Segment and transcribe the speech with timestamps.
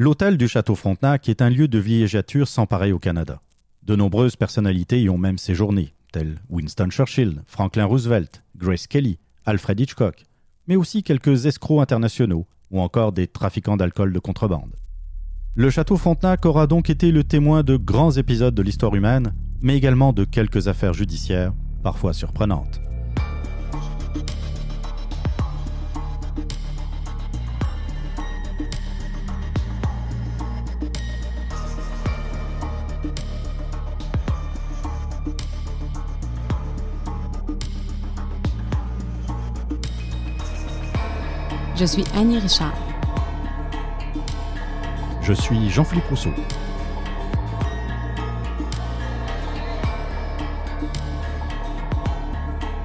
[0.00, 3.40] L'hôtel du Château Frontenac est un lieu de villégiature sans pareil au Canada.
[3.82, 9.80] De nombreuses personnalités y ont même séjourné, tels Winston Churchill, Franklin Roosevelt, Grace Kelly, Alfred
[9.80, 10.24] Hitchcock,
[10.68, 14.76] mais aussi quelques escrocs internationaux ou encore des trafiquants d'alcool de contrebande.
[15.56, 19.76] Le château Frontenac aura donc été le témoin de grands épisodes de l'histoire humaine, mais
[19.76, 22.80] également de quelques affaires judiciaires, parfois surprenantes.
[41.78, 42.74] Je suis Annie Richard.
[45.22, 46.32] Je suis Jean-Philippe Rousseau.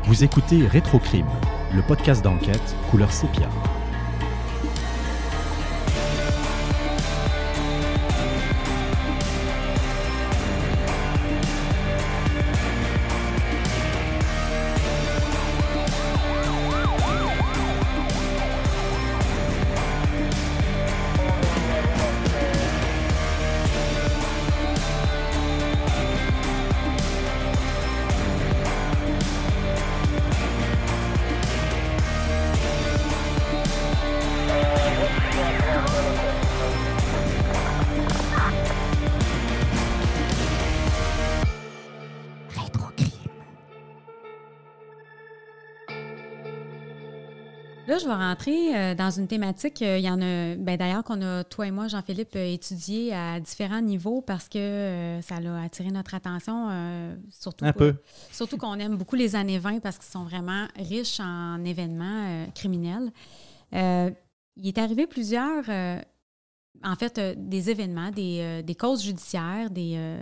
[0.04, 1.26] Vous écoutez Rétrocrime,
[1.74, 3.50] le podcast d'enquête couleur sépia.
[47.94, 49.84] Là, je vais rentrer euh, dans une thématique.
[49.84, 53.14] euh, Il y en a, ben, d'ailleurs, qu'on a, toi et moi, Jean-Philippe, euh, étudié
[53.14, 56.70] à différents niveaux parce que euh, ça a attiré notre attention.
[56.72, 57.94] euh, surtout, Un peu.
[58.32, 62.46] Surtout qu'on aime beaucoup les années 20 parce qu'ils sont vraiment riches en événements euh,
[62.56, 63.12] criminels.
[63.72, 70.18] Il est arrivé plusieurs, en fait, des événements, des, des causes judiciaires, des,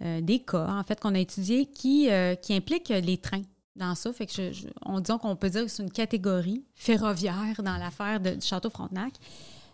[0.00, 2.08] des cas, en fait, qu'on a étudiés qui,
[2.40, 3.42] qui impliquent les trains
[3.76, 4.12] dans ça.
[4.12, 8.20] Fait que je, on disons qu'on peut dire que c'est une catégorie ferroviaire dans l'affaire
[8.20, 9.14] du Château Frontenac.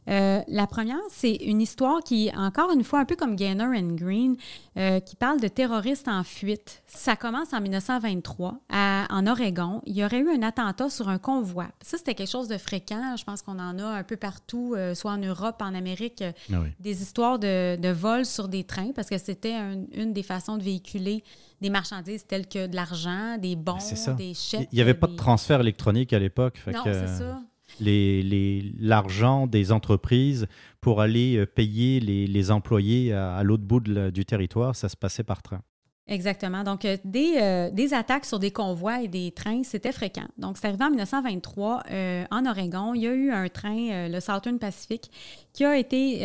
[0.08, 3.94] Euh, la première, c'est une histoire qui, encore une fois, un peu comme Gaynor and
[3.94, 4.36] Green,
[4.76, 6.82] euh, qui parle de terroristes en fuite.
[6.86, 9.80] Ça commence en 1923 à- en Oregon.
[9.86, 11.68] Il y aurait eu un attentat sur un convoi.
[11.82, 13.14] Ça, c'était quelque chose de fréquent.
[13.16, 16.56] Je pense qu'on en a un peu partout, euh, soit en Europe, en Amérique, Ah
[16.62, 16.68] oui.
[16.80, 20.56] des histoires de, de vols sur des trains parce que c'était un- une des façons
[20.56, 21.22] de véhiculer
[21.60, 24.14] des marchandises telles que de l'argent, des bons, C'est ça.
[24.14, 24.68] des chèques.
[24.72, 26.60] Il n'y avait pas de transfert électronique à l'époque.
[26.66, 27.38] Non, que, c'est ça.
[27.80, 30.46] Les- les- L'argent des entreprises
[30.80, 35.24] pour aller euh, payer les, les employés à, l'autre bout du territoire, ça se passait
[35.24, 35.62] par train.
[36.08, 36.64] Exactement.
[36.64, 40.26] Donc, euh, des, euh, des attaques sur des convois et des trains, c'était fréquent.
[40.36, 42.92] Donc, c'est arrivé en 1923 euh, en Oregon.
[42.94, 45.10] Il y a eu un train, le Southern Pacific,
[45.52, 46.22] qui a été,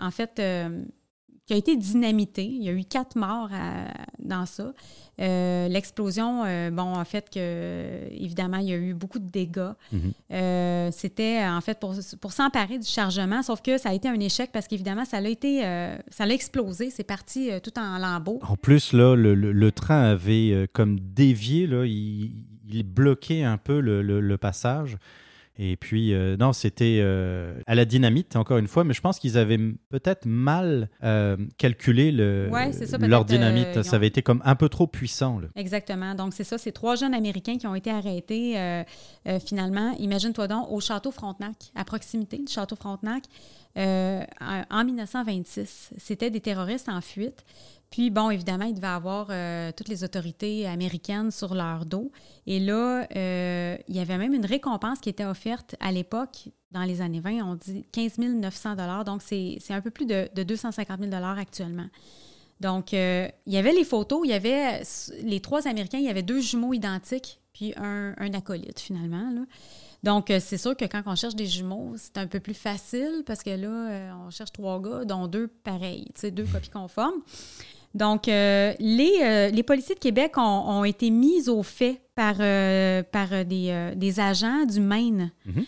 [0.00, 0.40] en fait,
[1.46, 2.44] qui a été dynamité.
[2.44, 3.86] Il y a eu quatre morts à-
[4.18, 4.72] dans ça.
[5.20, 9.70] Euh, L'explosion, euh, bon, en fait, que, évidemment, il y a eu beaucoup de dégâts.
[9.92, 10.00] Mhm.
[10.32, 14.18] Euh, C'était, en fait, pour, pour s'emparer du chargement, sauf que ça a été un
[14.20, 16.90] échec parce qu'évidemment, ça l'a été, euh, ça l'a explosé.
[16.90, 18.40] C'est parti euh, tout en lambeaux.
[18.42, 22.32] En plus, là, le, le- le train avait euh, comme dévié, là, il,
[22.68, 24.98] il bloquait un peu le passage.
[25.58, 29.18] Et puis, euh, non, c'était euh, à la dynamite, encore une fois, mais je pense
[29.18, 29.58] qu'ils avaient
[29.88, 33.82] peut-être mal euh, calculé le, Ouais, c'est ça, leur dynamite.
[33.82, 35.38] Ça avait été comme un peu trop puissant.
[35.38, 35.48] là.
[35.56, 36.14] Exactement.
[36.14, 36.58] Donc, c'est ça.
[36.58, 38.54] C'est trois jeunes Américains qui ont été arrêtés
[39.44, 39.94] finalement.
[39.98, 43.24] Imagine-toi donc au Château Frontenac, à proximité du Château Frontenac,
[43.76, 44.24] en
[44.70, 45.90] en 1926.
[45.96, 47.44] C'était des terroristes en fuite.
[47.90, 52.10] Puis, bon, évidemment, il devait avoir euh, toutes les autorités américaines sur leur dos.
[52.46, 56.82] Et là, euh, il y avait même une récompense qui était offerte à l'époque, dans
[56.82, 61.00] les années 20, on dit 15 900 Donc, c'est un peu plus de, de 250
[61.00, 61.86] 000 actuellement.
[62.60, 64.82] Donc, euh, il y avait les photos, il y avait
[65.22, 69.46] les trois Américains, il y avait deux jumeaux identiques, puis un, acolyte finalement.
[70.02, 73.42] Donc, c'est sûr que quand on cherche des jumeaux, c'est un peu plus facile parce
[73.42, 77.22] que là, on cherche trois gars, dont deux pareils, deux copies conformes.
[77.96, 82.36] Donc, euh, les, euh, les policiers de Québec ont, ont été mis au fait par,
[82.40, 85.64] euh, par des, des agents du Maine, Mhm.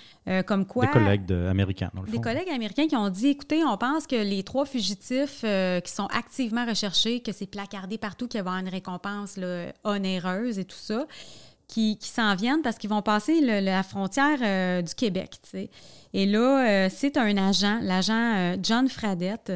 [0.47, 0.85] Comme quoi...
[0.85, 2.21] Des collègues de- américains, dans le Des fond.
[2.23, 6.67] collègues américains qui ont dit écoutez, on pense que les trois fugitifs qui sont activement
[6.67, 10.77] recherchés, que c'est placardé partout, qu'il va y avoir une récompense là, onéreuse et tout
[10.77, 11.07] ça,
[11.67, 15.37] qui, qui s'en viennent parce qu'ils vont passer le- la frontière du Québec.
[15.43, 15.71] tu sais.
[16.13, 19.53] Et là, c'est un agent, l'agent John Fradette,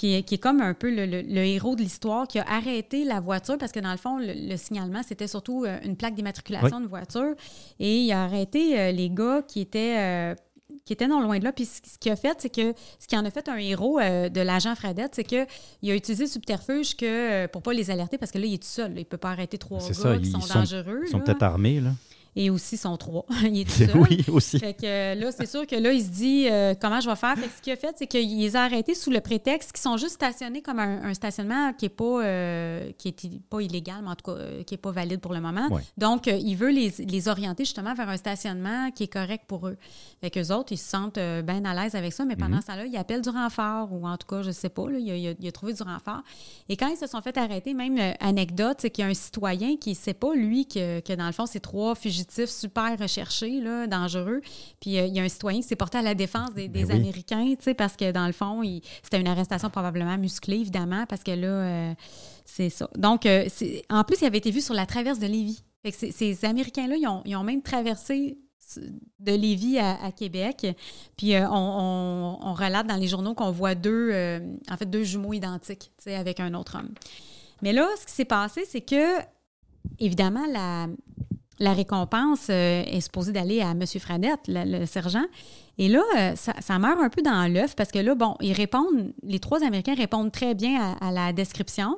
[0.00, 2.44] qui est, qui est comme un peu le, le- le héros de l'histoire, qui a
[2.48, 5.94] arrêté la voiture parce que dans le fond, le, le signalement, c'était surtout euh, une
[5.96, 7.34] plaque d'immatriculation de voiture.
[7.78, 9.96] Et il a arrêté euh, les gars qui étaient.
[9.98, 10.34] euh,
[10.86, 11.52] qui était non loin de là.
[11.52, 14.40] Puis ce qu'il a fait, c'est que ce qui en a fait un héros de
[14.40, 15.46] l'agent Fradette, c'est qu'il
[15.90, 18.68] a utilisé le subterfuge que, pour pas les alerter, parce que là, il est tout
[18.68, 18.92] seul.
[18.96, 21.02] il peut pas arrêter trois gars ça, qui sont, dangereux.
[21.06, 21.90] Ils sont peut-être armés, là
[22.36, 23.24] et aussi son trois.
[23.42, 23.96] il est tout seul.
[23.96, 24.58] Oui, aussi.
[24.58, 27.36] Fait que là, c'est sûr que là, il se dit euh, comment je vais faire?
[27.36, 29.80] Fait que ce qu'il a fait, c'est qu'il les a arrêtés sous le prétexte qu'ils
[29.80, 34.10] sont juste stationnés comme un, stationnement qui n'est pas, euh, qui est pas illégal, mais
[34.10, 35.68] en tout cas, euh, qui n'est pas valide pour le moment.
[35.96, 39.76] Donc, il veut les, les, orienter justement vers un stationnement qui est correct pour eux.
[40.20, 42.62] Fait qu'eux autres, ils se sentent bien à l'aise avec ça, mais pendant mhm.
[42.62, 44.98] ce temps-là, ils appellent du renfort, ou en tout cas, je ne sais pas, là,
[44.98, 46.22] il, a, trouvé du renfort.
[46.68, 49.76] Et quand ils se sont fait arrêter, même anecdote, c'est qu'il y a un citoyen
[49.76, 51.94] qui ne sait pas, lui, que, que dans le fond, ces trois
[52.46, 54.40] super recherché, là, dangereux.
[54.80, 56.90] Puis euh, il y a un citoyen qui s'est porté à la défense des, ben
[56.90, 58.62] Américains, tu sais, parce que dans le fond,
[59.02, 61.94] c'était une arrestation probablement musclée, évidemment, parce que là, euh,
[62.44, 62.88] c'est ça.
[62.96, 63.48] Donc, euh,
[63.90, 65.62] en plus, il avait été vu sur la traverse de Lévis.
[65.82, 68.38] Fait que ces Américains-là, ils ont, même traversé
[69.18, 70.66] de Lévis à, Québec.
[71.16, 74.12] Puis on, on, relate dans les journaux qu'on voit deux,
[74.70, 76.90] en fait, deux jumeaux identiques, avec un autre homme.
[77.62, 79.18] Mais là, ce qui s'est passé, c'est que,
[79.98, 80.88] évidemment, la,
[81.60, 83.84] la récompense euh, est supposée d'aller à M.
[83.86, 85.24] Fradette, le, sergent.
[85.78, 89.12] Et là, euh, ça, meurt un peu dans l'œuf parce que là, bon, ils répondent,
[89.22, 91.96] les trois Américains répondent très bien à, la description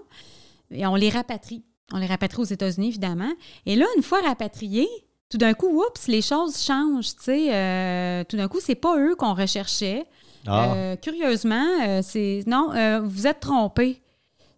[0.71, 1.63] et on les rapatrie.
[1.93, 3.33] On les rapatrie aux États-Unis, évidemment.
[3.67, 4.89] Et là, une fois rapatriés,
[5.29, 7.15] tout d'un coup, oups, les choses changent.
[7.17, 10.07] Tu sais, euh, tout d'un coup, c'est pas eux qu'on recherchait.
[10.45, 10.97] Ah.
[11.01, 12.73] curieusement, c'est non,
[13.05, 14.02] vous êtes trompés.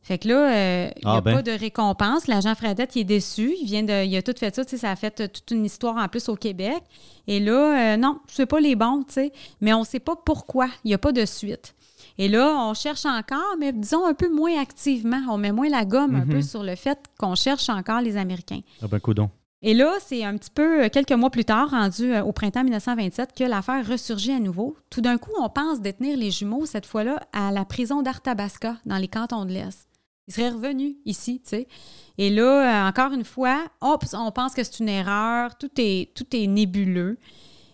[0.04, 1.36] Fait que là, euh, il n'y a ah, ben.
[1.36, 2.26] pas de récompense.
[2.26, 3.54] L'agent Fradette, il est déçu.
[3.58, 4.04] Il vient de.
[4.04, 6.28] Il a tout fait ça, tu sais, ça a fait toute une histoire en plus
[6.28, 6.82] au Québec.
[7.26, 9.32] Et là, euh, non, c'est pas les bons, tu sais.
[9.62, 10.68] Mais on ne sait pas pourquoi.
[10.84, 11.74] Il n'y a pas de suite.
[12.18, 15.22] Et là, on cherche encore, mais disons un peu moins activement.
[15.30, 16.42] On met moins la gomme un peu mhm.
[16.42, 18.60] sur le fait qu'on cherche encore les Américains.
[18.82, 19.30] Ah ben, coudon.
[19.62, 23.30] Et là, c'est un petit peu euh, quelques mois plus tard, rendu au printemps 1927,
[23.34, 24.76] que l'affaire ressurgit à nouveau.
[24.90, 28.98] Tout d'un coup, on pense détenir les jumeaux, cette fois-là, à la prison d'Arthabasca, dans
[28.98, 29.88] les cantons de l'Est.
[30.26, 31.68] Il serait revenu ici, tu sais.
[32.16, 36.26] Et là, euh, encore une fois, on pense que c'est une erreur, tout est, tout
[36.34, 37.18] est nébuleux.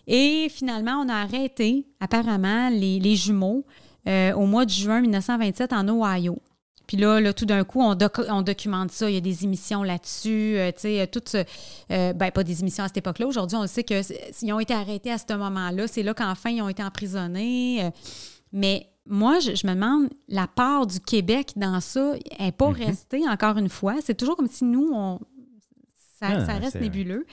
[0.07, 3.65] Et finalement, on a arrêté, apparemment, les, jumeaux
[4.07, 6.39] euh, au mois de juin 1927 en Ohio.
[6.87, 7.95] Puis là, là tout d'un coup, on,
[8.29, 9.09] on, documente ça.
[9.09, 10.57] Il y a des émissions là-dessus.
[10.57, 11.37] Euh, tu sais, toutes.
[11.87, 13.27] ben, pas des émissions à cette époque-là.
[13.27, 15.87] Aujourd'hui, on sait qu'ils ont été arrêtés à ce moment-là.
[15.87, 17.91] C'est là, qu'enfin, ils ont été emprisonnés.
[18.51, 22.75] mais moi, je, me demande, la part du Québec dans ça n'est pas mhm.
[22.75, 23.95] restée, encore une fois.
[24.01, 25.19] C'est toujours comme si nous, on,
[26.17, 27.27] ça, ah, reste nébuleux.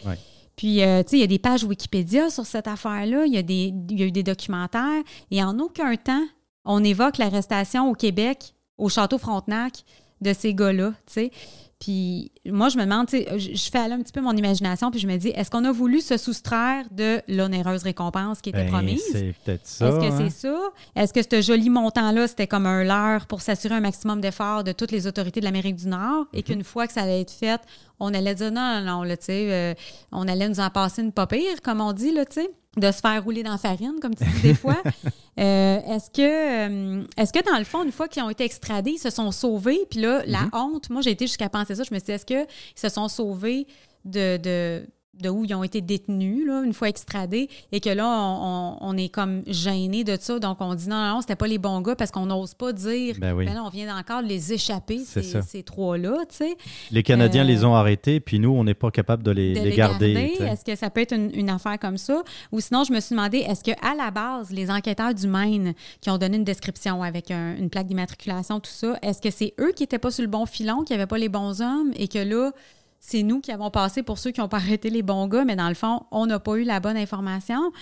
[0.56, 3.38] Puis, euh, tu sais, il y a des pages Wikipédia sur cette affaire-là, il, y
[3.38, 6.26] a des, il y a eu des documentaires, et en aucun temps,
[6.64, 9.84] on évoque l'arrestation au Québec, au Château Frontenac,
[10.20, 11.30] de ces gars-là, tu sais.
[11.78, 15.06] Puis moi, je me demande, je fais aller un petit peu mon imagination, puis je
[15.06, 19.02] me dis, est-ce qu'on a voulu se soustraire de l'onéreuse récompense qui était ben, promise?
[19.12, 19.88] C'est peut-être ça.
[19.88, 20.52] Est-ce que c'est hein?
[20.56, 21.00] ça?
[21.00, 24.72] Est-ce que ce joli montant-là, c'était comme un leurre pour s'assurer un maximum d'efforts de
[24.72, 26.26] toutes les autorités de l'Amérique du Nord?
[26.32, 26.42] Et mhm.
[26.42, 27.60] qu'une fois que ça allait être fait,
[28.00, 29.74] on allait dire non, non, non, tu sais, euh,
[30.10, 32.50] on allait nous en passer une pas pire, comme on dit, là, tu sais?
[32.76, 34.76] De se faire rouler dans la farine, comme tu dis des fois.
[35.38, 38.92] Euh, est-ce que, euh, est-ce que dans le fond, une fois qu'ils ont été extradés,
[38.92, 39.80] ils se sont sauvés?
[39.90, 40.56] Puis là, la mm-hmm.
[40.56, 41.82] honte, moi j'ai été jusqu'à penser ça.
[41.82, 43.66] Je me suis dit, est-ce qu'ils se sont sauvés
[44.04, 44.86] de, de
[45.20, 49.08] de où ils ont été détenus, là, une fois extradés, et que là, on, est
[49.08, 50.38] comme gêné de ça.
[50.38, 53.16] Donc, on dit non, non, c'était pas les bons gars parce qu'on n'ose pas dire,
[53.18, 53.46] ben, oui.
[53.46, 56.56] ben on vient encore de les échapper, ces, ces trois-là, tu sais.
[56.90, 60.36] Les Canadiens les ont arrêtés, puis nous, on n'est pas capable de les, les, garder.
[60.40, 62.22] Est-ce que ça peut être une, affaire comme ça?
[62.52, 66.10] Ou sinon, je me suis demandé, est-ce qu'à la base, les enquêteurs du Maine qui
[66.10, 69.82] ont donné une description avec une plaque d'immatriculation, tout ça, est-ce que c'est eux qui
[69.82, 72.52] n'étaient pas sur le bon filon, qui n'avaient pas les bons hommes, et que là,
[73.00, 75.56] c'est nous qui avons passé pour ceux qui n'ont pas arrêté les bons gars, mais
[75.56, 77.72] dans le fond, on n'a pas eu la bonne information,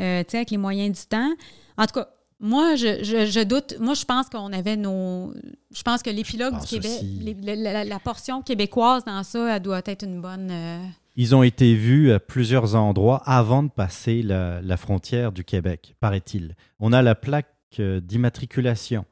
[0.00, 1.30] euh, tu sais, avec les moyens du temps.
[1.76, 2.08] En tout cas,
[2.38, 3.76] moi, je, doute.
[3.80, 5.34] Moi, je pense qu'on avait nos.
[5.74, 7.02] Je pense que l'épilogue du Québec,
[7.44, 10.48] la, portion québécoise dans ça, elle doit être une bonne.
[10.50, 10.82] Euh,
[11.16, 16.56] Ils ont été vus à plusieurs endroits avant de passer la, frontière du Québec, paraît-il.
[16.78, 17.48] On a la plaque
[17.78, 19.04] euh, d'immatriculation.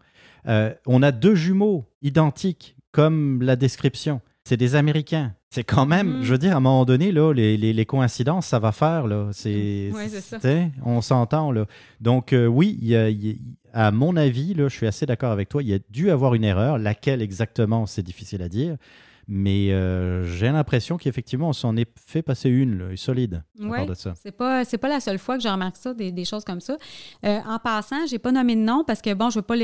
[0.46, 4.22] on a deux jumeaux identiques, comme la description.
[4.48, 5.34] C'est des Américains.
[5.50, 6.22] C'est quand même, mm.
[6.22, 9.06] je veux dire, à un moment donné, là, les, coïncidences, ça va faire.
[9.06, 9.28] Là.
[9.32, 9.90] C'est,
[10.86, 11.52] On s'entend.
[11.52, 11.66] Là.
[12.00, 12.96] Donc, euh, oui,
[13.74, 16.32] à mon avis, là, je suis assez d'accord avec toi, il y a dû avoir
[16.32, 16.78] une erreur.
[16.78, 18.78] Laquelle exactement, c'est difficile à dire.
[19.30, 23.78] Mais euh, j'ai l'impression qu'effectivement, on s'en est fait passer une solide oui.
[24.22, 26.78] C'est pas, c'est pas la seule fois que je remarque ça, des, choses comme ça.
[27.26, 29.56] Euh, en passant, j'ai pas nommé de nom parce que, bon, je veux pas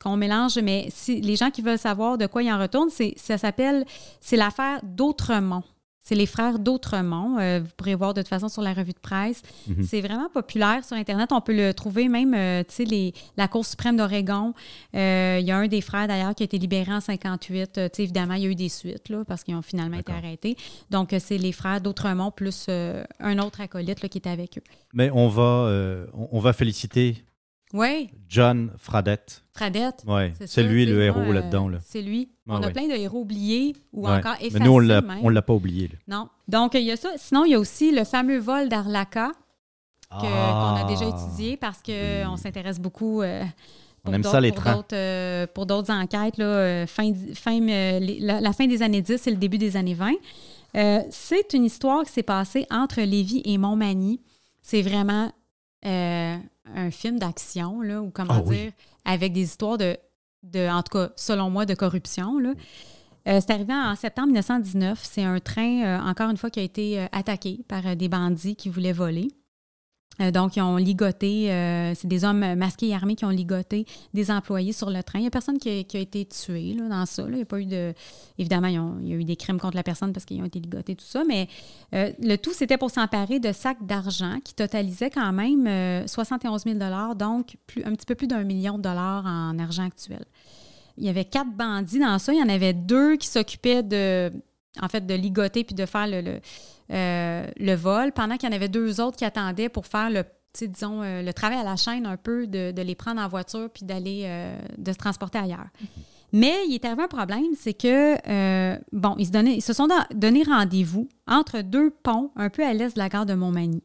[0.00, 3.38] qu'on mélange, mais si les gens qui veulent savoir de quoi il en retourne, ça
[3.38, 3.84] s'appelle,
[4.20, 5.62] c'est l'affaire d'Autremont.
[6.06, 7.36] C'est les frères d'Autremont.
[7.40, 9.42] Euh, vous pourrez voir de toute façon sur la revue de presse.
[9.66, 9.82] Mhm.
[9.82, 11.32] C'est vraiment populaire sur Internet.
[11.32, 14.54] On peut le trouver même, euh, tu sais, la Cour suprême d'Oregon.
[14.94, 17.78] Euh, Il y a un des frères, d'ailleurs, qui a été libéré en 58.
[17.78, 19.98] Euh, tu sais, évidemment, il y a eu des suites, là, parce qu'ils ont finalement
[19.98, 20.56] été arrêtés.
[20.90, 24.62] Donc, c'est les frères d'Autremont plus un autre acolyte là, qui était avec eux.
[24.92, 27.24] Mais on va, on va féliciter
[27.72, 29.42] Oui, John Fradette.
[29.56, 30.04] Fradette.
[30.06, 31.68] Ouais, C'est lui le héros euh, là-dedans.
[31.68, 31.78] Là.
[31.84, 32.28] C'est lui.
[32.48, 34.14] Ah on a plein de héros oubliés ou Ouais.
[34.14, 34.58] encore effacés.
[34.58, 35.88] Mais nous, on on l'a pas oublié.
[35.88, 35.94] là.
[36.18, 36.28] Non.
[36.48, 37.10] Donc, il y a ça.
[37.16, 39.32] Sinon, il y a aussi le fameux vol d'Arlaca
[40.10, 40.86] que- qu'on a Ah.
[40.88, 41.92] déjà étudié parce qu'on
[42.32, 42.38] Oui.
[42.38, 43.22] s'intéresse beaucoup.
[43.22, 43.42] euh,
[44.04, 44.84] On pour aime ça, d'autres- les pour trains.
[44.92, 49.26] euh, pour d'autres enquêtes, là, euh, fin, fin, euh, la, la fin des années 10
[49.26, 50.12] et le début des années 20.
[50.76, 54.20] Euh, c'est une histoire qui s'est passée entre Lévis et Montmagny.
[54.62, 55.32] C'est vraiment
[55.84, 56.36] euh,
[56.74, 58.56] un film d'action, là, ou comment Ah oui.
[58.56, 58.72] dire,
[59.04, 59.96] avec des histoires de,
[60.42, 62.38] de, en tout cas, selon moi, de corruption.
[62.38, 62.54] Là.
[63.28, 65.00] Euh, c'est arrivé en septembre 1919.
[65.02, 68.56] C'est un train, euh, encore une fois, qui a été euh, attaqué par des bandits
[68.56, 69.28] qui voulaient voler.
[70.20, 73.86] Euh, donc, ils ont ligoté, euh, c'est des hommes masqués et armés qui ont ligoté
[74.14, 75.18] des employés sur le train.
[75.18, 77.24] Il n'y a personne qui a, été tué là, dans ça.
[77.26, 77.92] Il n'y a pas eu de.
[78.38, 80.94] Évidemment, il y a eu des crimes contre la personne parce qu'ils ont été ligotés,
[80.94, 81.24] tout ça.
[81.26, 81.48] Mais
[81.94, 86.64] euh, le tout, c'était pour s'emparer de sacs d'argent qui totalisaient quand même euh, 71
[86.64, 86.78] 000
[87.14, 90.24] donc plus, un petit peu plus d'un million de dollars en argent actuel.
[90.98, 92.32] Il y avait quatre bandits dans ça.
[92.32, 94.32] Il y en avait deux qui s'occupaient de,
[94.82, 96.40] en fait, de ligoter puis de faire le, le,
[96.92, 100.24] euh, le vol, pendant qu'il y en avait deux autres qui attendaient pour faire le,
[100.60, 103.68] disons, euh, le travail à la chaîne un peu, de, de les prendre en voiture
[103.72, 105.66] puis d'aller, euh, de se transporter ailleurs.
[106.32, 108.14] Mais il est arrivé un problème, c'est que,
[108.94, 112.64] bon, ils se, donnaient- ils se sont don- donné rendez-vous entre deux ponts un peu
[112.66, 113.82] à l'est de la gare de Montmagny.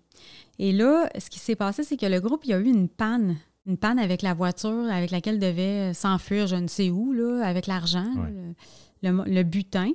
[0.60, 2.89] Et là, ce qui s'est passé, c'est que le groupe, il y a eu une
[2.89, 3.38] panne.
[3.67, 7.67] Une panne avec la voiture avec laquelle devait s'enfuir je ne sais où, là, avec
[7.67, 8.33] l'argent, là, Ouais.
[9.03, 9.91] le, le- le butin.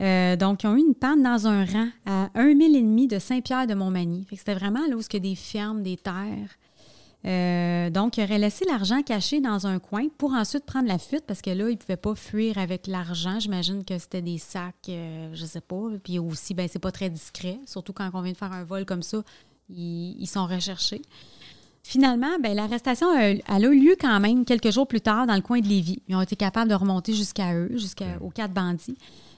[0.00, 3.06] Euh, donc, ils ont eu une panne dans un rang à un mille et demi
[3.06, 4.24] de Saint-Pierre de Montmagny.
[4.24, 6.56] Fait que c'était vraiment là où il y a des fermes, des terres.
[7.26, 11.24] Euh, donc, il aurait laissé l'argent caché dans un coin pour ensuite prendre la fuite
[11.26, 13.38] parce que là, il ne pouvait pas fuir avec l'argent.
[13.40, 15.82] J'imagine que c'était des sacs, euh, je sais pas.
[16.02, 18.86] Puis aussi, ben, c'est pas très discret, surtout quand on vient de faire un vol
[18.86, 19.22] comme ça.
[19.68, 21.02] Ils, ils sont recherchés.
[21.82, 25.40] Finalement, ben, l'arrestation elle a eu lieu quand même quelques jours plus tard dans le
[25.40, 26.02] coin de Lévis.
[26.08, 28.96] Ils ont été capables de remonter jusqu'à eux, jusqu'aux quatre bandits.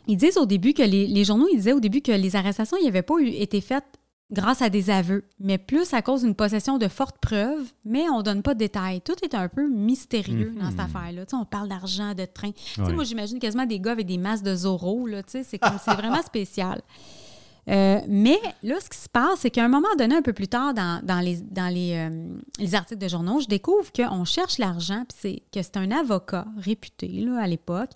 [0.08, 2.76] Ils disent au début que les, les journaux, ils disaient au début que les arrestations
[2.82, 3.84] n'avaient pas eu- été faites
[4.30, 8.22] grâce à des aveux, mais plus à cause d'une possession de fortes preuves, mais on
[8.22, 9.02] donne pas de détails.
[9.02, 11.24] Tout est un peu mystérieux dans cette affaire-là.
[11.34, 12.50] On parle d'argent, de train.
[12.78, 12.92] Ouais.
[12.94, 15.06] moi, j'imagine quasiment des gars avec des masses de Zorro.
[15.26, 16.80] C'est comme c'est vraiment spécial.
[17.68, 20.48] Euh, mais là, ce qui se passe, c'est qu'à un moment donné, un peu plus
[20.48, 24.58] tard dans, dans les, dans les, euh, les articles de journaux, je découvre qu'on cherche
[24.58, 27.90] l'argent, puis c'est que c'est un avocat réputé là, à l'époque,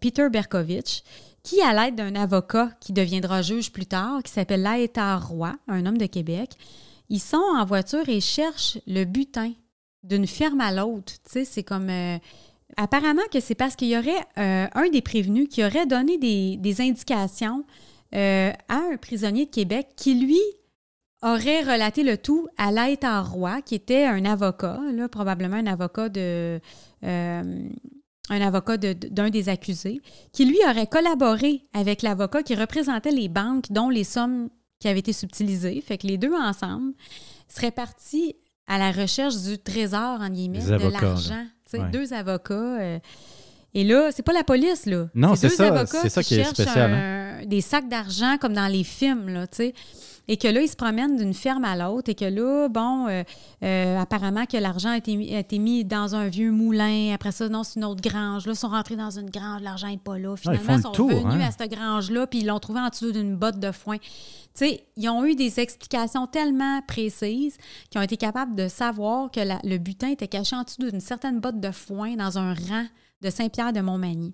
[0.00, 1.02] Peter Berkovitch,
[1.42, 5.86] qui, à l'aide d'un avocat qui deviendra juge plus tard, qui s'appelle Laétar Roy, un
[5.86, 6.50] homme de Québec,
[7.08, 9.52] ils sont en voiture et cherchent le butin
[10.02, 11.12] d'une ferme à l'autre.
[11.24, 11.90] Tu sais, c'est comme...
[11.90, 12.18] euh,
[12.76, 16.80] apparemment que c'est parce qu'il y aurait euh, un des prévenus qui aurait donné des,
[16.80, 17.64] indications
[18.14, 20.40] euh, à un prisonnier de Québec qui, lui,
[21.22, 26.08] aurait relaté le tout à Laétar Roy, qui était un avocat, là, probablement un avocat
[26.08, 26.60] de...
[28.30, 30.00] un avocat de- d'un des accusés,
[30.32, 34.48] qui lui aurait collaboré avec l'avocat qui représentait les banques dont les sommes
[34.78, 35.80] qui avaient été subtilisées.
[35.80, 36.92] Fait que les deux ensemble
[37.48, 38.36] seraient partis
[38.68, 40.84] à la recherche du trésor, en guillemets, de
[41.28, 41.46] l'argent.
[41.82, 41.90] Ouais.
[41.90, 42.54] Deux avocats.
[42.80, 42.98] euh,
[43.74, 45.08] et là, c'est pas la police, là.
[45.14, 45.64] Non, c'est ça,
[46.02, 46.90] c'est ça qui est spécial,
[47.42, 49.74] un- des sacs d'argent comme dans les films, là, tu sais.
[50.28, 53.24] Et que là, ils se promènent d'une ferme à l'autre et que là, bon, euh,
[53.64, 57.12] euh, apparemment que l'argent a été, mis- a été mis dans un vieux moulin.
[57.12, 58.46] Après ça, non, c'est une autre grange.
[58.46, 60.36] Là, ils sont rentrés dans une grange, l'argent n'est pas là.
[60.36, 61.48] Finalement, font le ils sont tour, venus hein.
[61.48, 63.98] à cette grange-là, puis ils l'ont trouvé en dessous d'une botte de foin.
[63.98, 64.06] Tu
[64.54, 67.56] sais, ils ont eu des explications tellement précises
[67.90, 71.00] qu'ils ont été capables de savoir que la- le butin était caché en dessous d'une
[71.00, 72.84] certaine botte de foin dans un rang
[73.22, 74.32] de Saint-Pierre de Montmagny.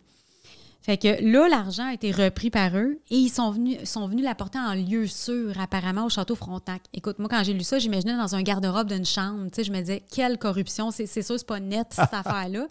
[0.88, 4.24] Fait que là, l'argent a été repris par eux et ils sont venus, sont venus
[4.24, 6.80] l'apporter en lieu sûr, apparemment, au château Frontenac.
[6.94, 9.44] Écoute, moi, quand j'ai lu ça, j'imaginais dans un garde-robe d'une chambre.
[9.50, 10.90] Tu sais, je me disais, quelle corruption.
[10.90, 12.66] C'est sûr, c'est pas net, cette affaire-là.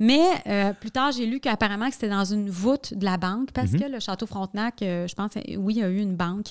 [0.00, 3.52] Mais euh, plus tard, j'ai lu qu'apparemment, que c'était dans une voûte de la banque
[3.52, 6.16] parce que le château Frontenac, euh, je pense, euh, oui, il y a eu une
[6.16, 6.46] banque.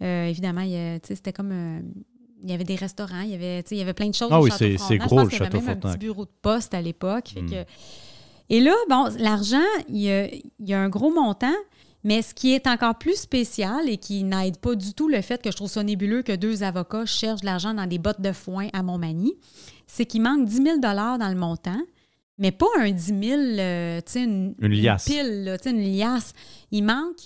[0.00, 1.82] Euh, évidemment, il c'était comme.
[2.44, 4.40] il y avait des restaurants, il y avait, il y avait plein de choses Ah
[4.40, 5.08] oui, château c'est- Frontenac.
[5.08, 5.98] gros, le qu'il y avait château même un Frontenac.
[5.98, 7.30] petit bureau de poste à l'époque.
[7.34, 7.64] Fait Mm.
[8.50, 11.54] Et là, bon, l'argent, il y, a, il y a un gros montant,
[12.04, 15.42] mais ce qui est encore plus spécial et qui n'aide pas du tout le fait
[15.42, 18.32] que je trouve ça nébuleux que deux avocats cherchent de l'argent dans des bottes de
[18.32, 19.34] foin à Montmagny,
[19.86, 21.80] c'est qu'il manque 10 000 dans le montant,
[22.38, 25.06] mais pas un 10 000, euh, tu sais, une, Une liasse.
[25.06, 26.32] pile, là, tu sais, une liasse.
[26.70, 27.16] Il manque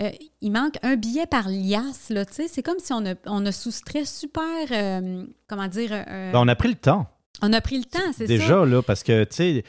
[0.00, 0.10] euh,
[0.40, 2.08] il manque un billet par liasse.
[2.08, 5.90] Là, c'est comme si on a, on a soustrait super, euh, comment dire...
[5.90, 7.06] Ben, on a pris le temps.
[7.40, 8.32] On a pris le temps, c'est ça?
[8.32, 9.64] Déjà, là, parce que, tu sais,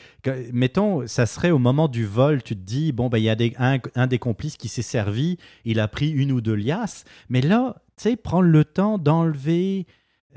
[0.52, 3.36] mettons, ça serait au moment du vol, tu te dis, bon, ben, il y a
[3.36, 7.06] des, un, des complices qui s'est servi, il a pris une ou deux liasses.
[7.30, 9.88] Mais là, tu sais, prendre le temps d'enlever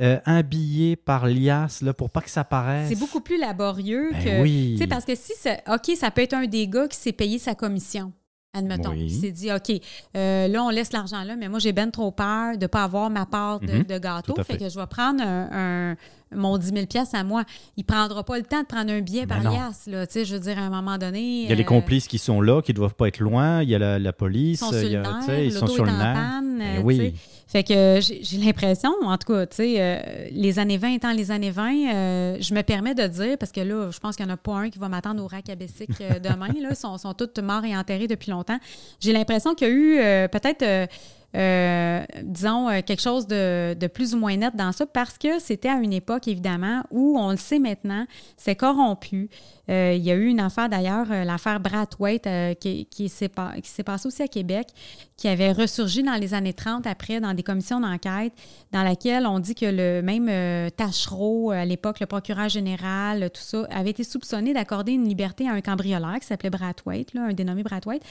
[0.00, 2.88] euh, un billet par liasse, là, pour pas que ça paraisse.
[2.88, 4.42] C'est beaucoup plus laborieux ben que.
[4.42, 4.74] Oui.
[4.76, 5.32] Tu sais, parce que si,
[5.68, 8.12] OK, ça peut être un des gars qui s'est payé sa commission
[8.56, 8.92] admettons.
[8.92, 9.80] Il s'est dit, OK,
[10.16, 12.84] euh, là, on laisse l'argent là, mais moi, j'ai bien trop peur de ne pas
[12.84, 14.00] avoir ma part de, mhm.
[14.00, 14.34] gâteau.
[14.42, 14.56] Fait.
[14.56, 15.96] que je vais prendre un,
[16.36, 17.44] mon 10 000 à moi.
[17.76, 19.86] Il ne prendra pas le temps de prendre un billet par liasse.
[19.86, 21.42] Là, je veux dire, à un moment donné.
[21.42, 23.62] Il y a les euh, complices qui sont là, qui ne doivent pas être loin.
[23.62, 24.60] Il y a la, police.
[24.60, 26.14] Ils sont sur le nerf, ils sont sur le nerf.
[26.14, 27.14] Panne, ben oui.
[27.48, 31.30] Fait que j'ai l'impression, en tout cas, tu sais, euh, les années 20 étant les
[31.30, 34.32] années 20, euh, je me permets de dire, parce que là, je pense qu'il n'y
[34.32, 36.48] en a pas un qui va m'attendre au rack abessique demain.
[36.48, 38.58] Là, ils sont, sont tous morts et enterrés depuis longtemps.
[38.98, 40.88] J'ai l'impression qu'il y a eu peut-être
[41.34, 45.68] euh, disons, euh, quelque chose de, plus ou moins net dans ça parce que c'était
[45.68, 48.06] à une époque, évidemment, où on le sait maintenant,
[48.36, 49.28] c'est corrompu.
[49.68, 52.28] Euh, il y a eu une affaire d'ailleurs, l'affaire Brathwaite,
[52.60, 54.68] qui, qui s'est passée aussi à Québec,
[55.16, 58.32] qui avait ressurgi dans les années 30 après dans des commissions d'enquête,
[58.72, 63.66] dans laquelle on dit que le même Tachereau, à l'époque, le procureur général, tout ça,
[63.70, 68.02] avait été soupçonné d'accorder une liberté à un cambrioleur qui s'appelait Brathwaite, un dénommé Brathwaite,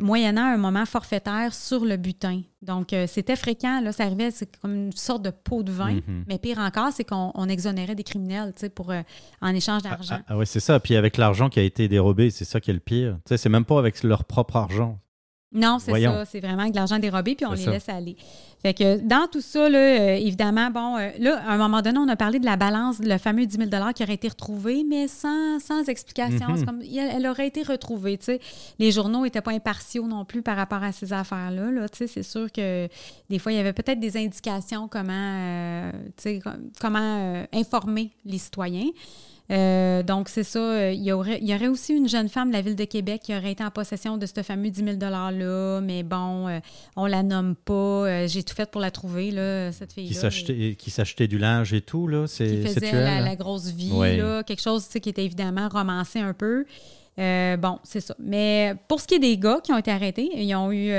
[0.00, 2.29] moyennant un moment forfaitaire sur le butin.
[2.62, 3.80] Donc, euh, c'était fréquent.
[3.80, 5.94] Là, ça arrivait, c'est comme une sorte de pot de vin.
[5.94, 6.24] Mhm.
[6.26, 9.02] Mais pire encore, c'est qu'on exonérait des criminels pour, euh,
[9.40, 10.16] en échange ah, d'argent.
[10.18, 10.80] Ah, ah, oui, c'est ça.
[10.80, 13.18] Puis avec l'argent qui a été dérobé, c'est ça qui est le pire.
[13.26, 14.98] C'est même pas avec leur propre argent.
[15.52, 16.24] Non, c'est ça.
[16.24, 18.16] C'est vraiment avec de l'argent dérobé, puis on les laisse aller.
[18.62, 21.98] Fait que dans tout ça, là, euh, évidemment, bon, euh, là, à un moment donné,
[21.98, 25.08] on a parlé de la balance, le fameux 10 000 qui aurait été retrouvé, mais
[25.08, 26.50] sans, sans explication.
[26.50, 26.66] Mhm.
[26.66, 28.40] comme, elle, aurait été retrouvée, tu sais.
[28.78, 31.70] Les journaux n'étaient pas impartiaux non plus par rapport à ces affaires-là.
[31.70, 32.86] Là, tu sais, c'est sûr que
[33.30, 36.40] des fois, il y avait peut-être des indications comment, euh, tu sais,
[36.80, 38.90] comment informer les citoyens.
[39.50, 40.60] Euh, donc, c'est ça.
[40.60, 42.84] Euh, il y, aurait, il y aurait aussi une jeune femme de la ville de
[42.84, 46.60] Québec qui aurait été en possession de ce fameux 10 000 $-là, mais bon, euh,
[46.96, 48.26] on la nomme pas.
[48.26, 50.30] J'ai tout fait pour la trouver, là, cette fille-là.
[50.78, 52.26] Qui s'achetait du linge et tout, là.
[52.26, 56.64] Qui faisait la, la, grosse vie, là, quelque chose qui était évidemment romancé un peu.
[57.16, 58.14] bon, c'est ça.
[58.20, 60.92] Mais pour ce qui est des gars qui ont été arrêtés, ils ont eu,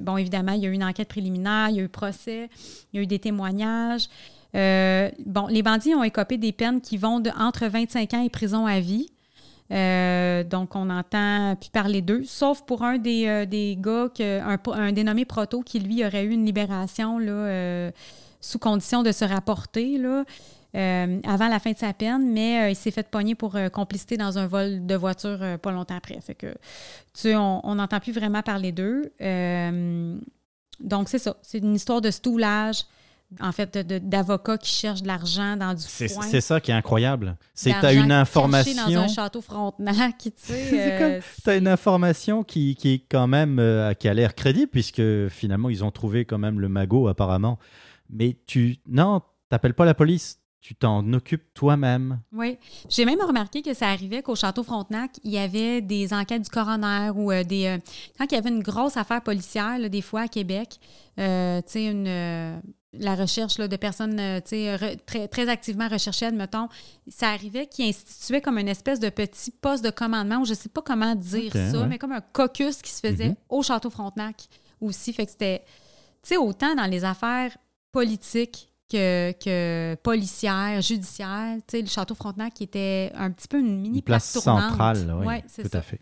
[0.00, 2.50] bon, évidemment, il y a eu une enquête préliminaire, il y a eu procès,
[2.92, 4.08] il y a eu des témoignages.
[4.54, 8.30] Euh, bon, les bandits ont écopé des peines qui vont de entre 25 ans et
[8.30, 9.08] prison à vie.
[9.72, 14.10] Euh, donc, on entend plus parler d'eux, sauf pour un des, euh, gars,
[14.74, 17.90] un, dénommé Proto, qui lui aurait eu une libération là,
[18.40, 20.24] sous condition de se rapporter là,
[21.24, 24.46] avant la fin de sa peine, mais il s'est fait pogner pour complicité dans un
[24.46, 26.20] vol de voiture pas longtemps après.
[26.20, 29.10] Fait que, tu sais, on n'entend plus vraiment parler d'eux.
[30.78, 31.36] donc, c'est ça.
[31.42, 32.84] C'est une histoire de stoulage
[33.40, 36.22] en fait, d'avocats qui cherchent de l'argent dans du foin.
[36.22, 37.36] C'est ça qui est incroyable.
[37.54, 38.88] C'est as une information.
[38.88, 40.92] dans un château Frontenac, tu sais.
[40.96, 44.68] Euh, tu as une information qui, qui est quand même, euh, qui a l'air crédible,
[44.70, 47.58] puisque finalement, ils ont trouvé quand même le magot, apparemment.
[48.08, 48.76] Mais tu.
[48.86, 50.38] Non, t'appelles pas la police.
[50.60, 52.20] Tu t'en occupes toi-même.
[52.32, 52.58] Oui.
[52.88, 56.50] J'ai même remarqué que ça arrivait qu'au Château Frontenac, il y avait des enquêtes du
[56.50, 57.78] coroner ou euh, des.
[58.18, 60.78] quand il y avait une grosse affaire policière, des fois à Québec,
[61.16, 62.60] tu sais, une
[63.00, 64.40] la recherche de personnes euh,
[65.06, 66.68] très, très activement recherchées, admettons,
[67.08, 70.56] ça arrivait qu'ils instituaient comme une espèce de petit poste de commandement, ou je ne
[70.56, 73.36] sais pas comment dire ça, mais comme un caucus qui se faisait mm-hmm.
[73.48, 74.48] au Château Frontenac
[74.80, 75.12] aussi.
[75.12, 75.62] Fait que c'était,
[76.22, 77.56] tu sais, autant dans les affaires
[77.92, 83.58] politiques que, que policières, judiciaires, tu sais, le Château Frontenac qui était un petit peu
[83.58, 86.00] une mini place centrale, oui, ouais, tout à fait.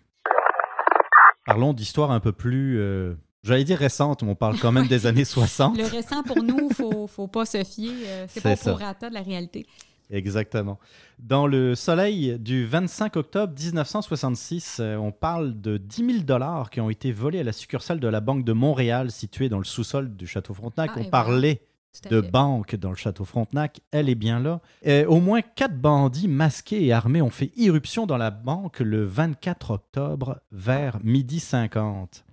[1.46, 5.06] Parlons d'histoire un peu plus euh, J'allais dire récente, mais on parle quand même des
[5.06, 5.76] années 60.
[5.76, 7.92] Le récent, pour nous, il ne faut, pas se fier.
[8.06, 9.66] Euh, c'est pas pour rata de la réalité.
[10.10, 10.78] Exactement.
[11.18, 16.80] Dans le soleil du 25 octobre 1966, euh, on parle de 10 000 dollars qui
[16.80, 20.14] ont été volés à la succursale de la Banque de Montréal située dans le sous-sol
[20.16, 20.92] du Château Frontenac.
[20.94, 21.60] Ah, on parlait
[22.10, 23.80] de banque dans le Château Frontenac.
[23.90, 24.60] Elle est bien là.
[24.82, 29.04] Et au moins quatre bandits masqués et armés ont fait irruption dans la banque le
[29.04, 32.24] 24 octobre vers midi 50.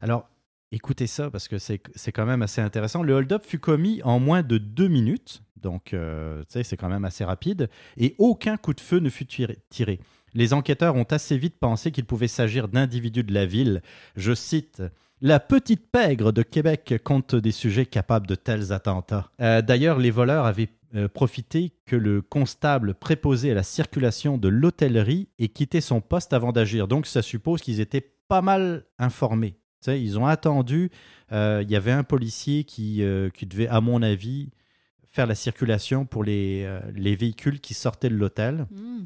[0.00, 0.28] Alors,
[0.72, 3.02] Écoutez ça parce que c'est quand même assez intéressant.
[3.02, 7.24] Le hold-up fut commis en moins de deux minutes, donc euh, c'est quand même assez
[7.24, 10.00] rapide, et aucun coup de feu ne fut tiré.
[10.34, 13.82] Les enquêteurs ont assez vite pensé qu'il pouvait s'agir d'individus de la ville.
[14.16, 14.82] Je cite
[15.20, 19.30] la petite pègre de Québec compte des sujets capables de tels attentats.
[19.40, 24.48] Euh, d'ailleurs, les voleurs avaient euh, profité que le constable préposé à la circulation de
[24.48, 26.88] l'hôtellerie ait quitté son poste avant d'agir.
[26.88, 29.56] Donc, ça suppose qu'ils étaient pas mal informés
[29.88, 30.90] ils ont attendu.
[31.32, 34.50] euh, Il y avait un policier qui, euh, qui devait, à mon avis,
[35.10, 38.66] faire la circulation pour les, euh, les véhicules qui sortaient de l'hôtel.
[38.70, 39.04] Hmm.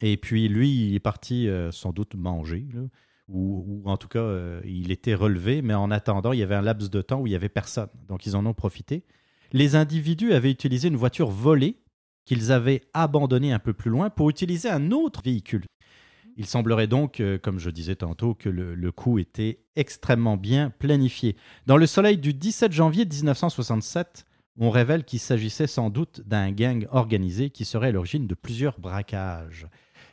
[0.00, 2.80] Et puis lui, il est parti sans doute manger, là,
[3.28, 4.26] ou, ou en tout cas,
[4.64, 7.30] il était relevé, mais en attendant, il y avait un laps de temps où il
[7.30, 7.88] n'y avait personne.
[8.08, 9.04] Donc ils en ont profité.
[9.52, 11.76] Les individus avaient utilisé une voiture volée
[12.24, 15.64] qu'ils avaient abandonnée un peu plus loin pour utiliser un autre véhicule.
[16.36, 20.70] Il semblerait donc, euh, comme je disais tantôt, que le, le coup était extrêmement bien
[20.70, 21.36] planifié.
[21.66, 24.24] Dans le soleil du 17 janvier 1967,
[24.58, 28.78] on révèle qu'il s'agissait sans doute d'un gang organisé qui serait à l'origine de plusieurs
[28.80, 29.66] braquages.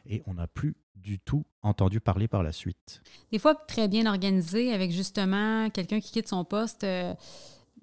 [0.09, 3.01] Et on n'a plus du tout entendu parler par la suite.
[3.31, 6.83] Des fois, très bien organisé, avec justement quelqu'un qui quitte son poste.
[6.83, 7.13] euh,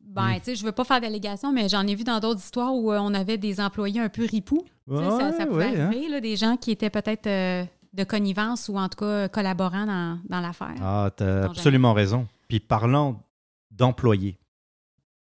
[0.06, 0.34] ben, Mm.
[0.36, 2.92] tu sais, je veux pas faire d'allégations, mais j'en ai vu dans d'autres histoires où
[2.92, 4.62] euh, on avait des employés un peu ripoux.
[4.88, 5.86] Ça, ça pouvait ouais, hein.
[5.86, 9.86] arriver, là, des gens qui étaient peut-être euh, de connivence ou en tout cas collaborants
[9.86, 10.74] dans, dans l'affaire.
[10.80, 12.26] Ah, t'as Dans absolument raison.
[12.48, 13.22] Puis parlant
[13.70, 14.38] d'employés,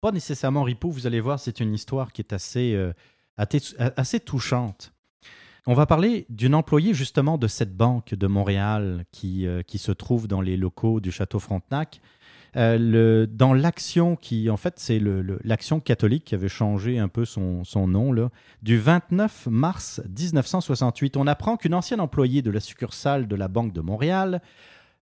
[0.00, 2.92] pas nécessairement Ripou, vous allez voir, c'est une histoire qui est assez, euh,
[3.36, 4.92] assez touchante.
[5.64, 9.92] On va parler d'une employée justement de cette banque de Montréal qui, euh, qui se
[9.92, 12.00] trouve dans les locaux du Château Frontenac.
[12.56, 15.00] Euh, dans l'action qui, en fait, c'est
[15.44, 18.30] l'action catholique qui avait changé un peu son, son nom, là,
[18.62, 21.16] du 29 mars 1968.
[21.16, 24.42] On apprend qu'une ancienne employée de la succursale de la Banque de Montréal,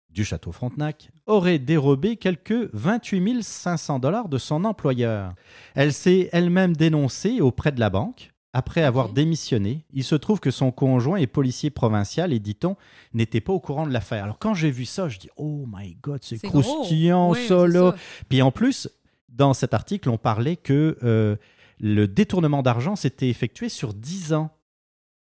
[0.09, 5.33] du Château Frontenac, aurait dérobé quelques 28 500 dollars de son employeur.
[5.75, 8.31] Elle s'est elle-même dénoncée auprès de la banque.
[8.53, 12.75] Après avoir démissionné, il se trouve que son conjoint est policier provincial et, dit-on,
[13.13, 14.23] n'était pas au courant de l'affaire.
[14.23, 17.93] Alors, quand j'ai vu ça, je dis Oh my God, c'est croustillant, Oui, ça, là.
[18.29, 18.89] Puis en plus,
[19.29, 21.35] dans cet article, on parlait que euh,
[21.79, 24.51] le détournement d'argent s'était effectué sur 10 ans.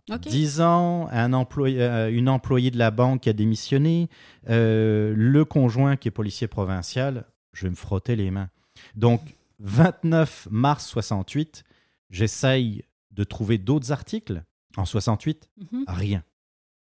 [0.10, 0.21] OK.
[0.21, 4.10] 10 ans, un employé, euh, une employée de la banque a démissionné,
[4.49, 8.49] euh, le conjoint qui est policier provincial, je vais me frotter les mains.
[8.95, 9.21] Donc,
[9.60, 11.65] 29 mars 68,
[12.10, 12.84] j'essaye
[13.17, 14.43] de trouver d'autres articles?
[14.77, 15.84] En 68, Mhm.
[15.88, 16.23] rien.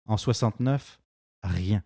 [0.06, 1.00] En 69,
[1.44, 1.84] rien.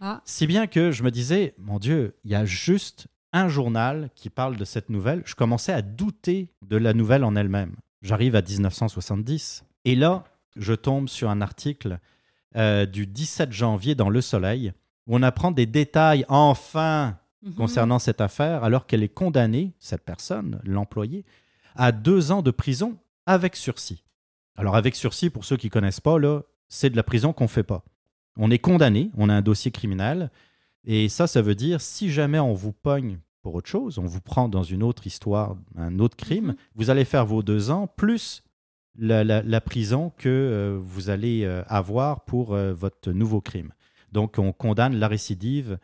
[0.00, 0.20] Ah.
[0.24, 4.30] Si bien que je me disais, mon Dieu, il y a juste un journal qui
[4.30, 5.22] parle de cette nouvelle.
[5.24, 7.76] Je commençais à douter de la nouvelle en elle-même.
[8.02, 9.64] J'arrive à 1970.
[9.84, 10.24] Et là,
[10.56, 11.98] je tombe sur un article
[12.56, 14.72] euh, du 17 janvier dans Le Soleil,
[15.06, 17.54] où on apprend des détails, enfin, Mhm.
[17.54, 21.24] concernant cette affaire, alors qu'elle est condamnée, cette personne, l'employé,
[21.76, 22.96] à deux ans de prison
[23.28, 24.02] avec sursis.
[24.56, 27.44] Alors, avec sursis, pour ceux qui ne connaissent pas, là, c'est de la prison qu'on
[27.44, 27.84] ne fait pas.
[28.36, 30.30] On est condamné, on a un dossier criminel,
[30.84, 34.20] et ça, ça veut dire si jamais on vous pogne pour autre chose, on vous
[34.20, 36.56] prend dans une autre histoire, un autre crime, Mhm.
[36.74, 38.42] vous allez faire vos deux ans plus
[38.98, 43.72] la, la- la prison que euh, vous allez euh, avoir pour euh, votre nouveau crime.
[44.10, 45.78] Donc, on condamne la récidive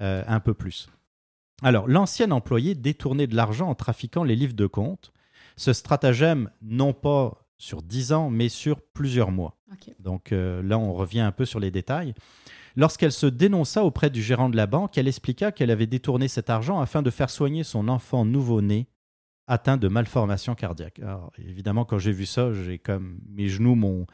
[0.00, 0.88] un peu plus.
[1.62, 5.12] Alors, l'ancien employé détournait de l'argent en trafiquant les livres de compte.
[5.58, 9.56] Ce stratagème, non pas sur 10 ans, mais sur plusieurs mois.
[9.98, 12.14] Donc euh, là, on revient un peu sur les détails.
[12.76, 16.48] Lorsqu'elle se dénonça auprès du gérant de la banque, elle expliqua qu'elle avait détourné cet
[16.48, 18.86] argent afin de faire soigner son enfant nouveau-né
[19.48, 21.00] atteint de malformation cardiaque.
[21.00, 24.06] Alors, évidemment, quand j'ai vu ça, j'ai comme mes genoux m'ont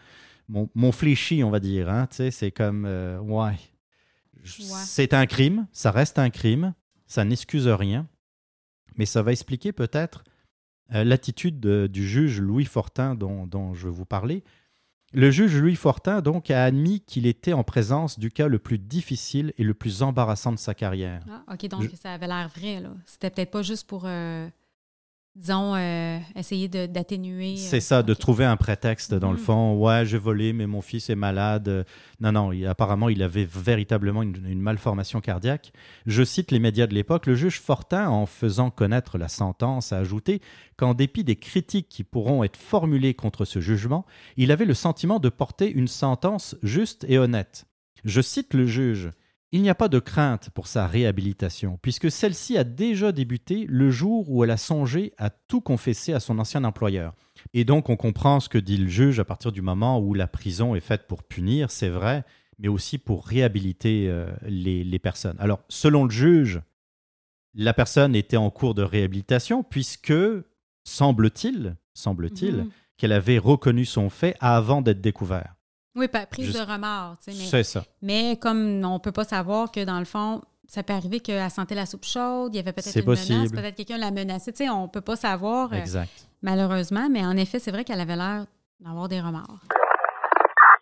[0.49, 1.89] m'ont- m'ont fléchi, on va dire.
[1.89, 2.07] hein.
[2.11, 3.57] C'est comme, euh, ouais.
[4.43, 4.69] Je- Ouais.
[4.85, 6.75] C'est un crime, ça reste un crime,
[7.07, 8.07] ça n'excuse rien,
[8.97, 10.23] mais ça va expliquer peut-être
[10.91, 14.43] l'attitude de- du juge Louis Fortin dont, dont je vous parlais.
[15.13, 18.79] Le juge Louis Fortin donc a admis qu'il était en présence du cas le plus
[18.79, 21.25] difficile et le plus embarrassant de sa carrière.
[21.31, 22.91] Ah, OK, donc Je- ça avait l'air vrai, là.
[23.07, 24.49] C'était peut-être pas juste pour, euh,
[25.37, 27.57] disons, euh, essayer d'atténuer.
[27.57, 29.43] C'est euh, ça, de trouver un prétexte dans le Mhm.
[29.45, 29.75] fond.
[29.77, 31.85] Ouais, j'ai volé, mais mon fils est malade.
[32.21, 35.73] Non, non, il- apparemment, il avait véritablement une, une malformation cardiaque.
[36.07, 37.27] Je cite les médias de l'époque.
[37.27, 40.41] Le juge Fortin, en faisant connaître la sentence, a ajouté
[40.77, 45.19] qu'en dépit des critiques qui pourront être formulées contre ce jugement, il avait le sentiment
[45.19, 47.67] de porter une sentence juste et honnête.
[48.05, 49.11] Je cite le juge.
[49.55, 53.89] Il n'y a pas de crainte pour sa réhabilitation, puisque celle-ci a déjà débuté le
[53.89, 57.15] jour où elle a songé à tout confesser à son ancien employeur.
[57.53, 60.27] Et donc, on comprend ce que dit le juge à partir du moment où la
[60.27, 62.25] prison est faite pour punir, c'est vrai,
[62.59, 65.37] mais aussi pour réhabiliter euh, les, les personnes.
[65.39, 66.61] Alors, selon le juge,
[67.55, 70.13] la personne était en cours de réhabilitation, puisque,
[70.83, 72.71] semble-t-il, semble-t-il, Mhm.
[72.97, 75.55] qu'elle avait reconnu son fait avant d'être découvert.
[75.97, 77.17] Oui, pas prise Juste- de remords.
[77.25, 77.85] tu sais, Mais, C'est ça.
[78.03, 81.75] mais comme on peut pas savoir que, dans le fond, ça peut arriver qu'elle sentait
[81.77, 83.51] la soupe chaude, il y avait peut-être une menace, possible.
[83.57, 84.53] peut-être quelqu'un l'a menacée.
[84.53, 86.11] Tu sais, on peut pas savoir, euh, Exact.
[86.43, 88.47] malheureusement, mais en effet, c'est vrai qu'elle avait l'air
[88.81, 89.61] d'avoir des remords.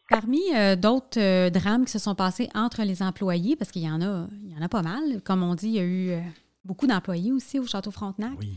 [0.08, 3.90] Parmi euh, d'autres euh, drames qui se sont passés entre les employés, parce qu'il y
[3.90, 5.22] en a, il y en a pas mal.
[5.24, 6.20] Comme on dit, il y a eu euh,
[6.64, 8.32] beaucoup d'employés aussi au Château Frontenac.
[8.38, 8.52] Oui.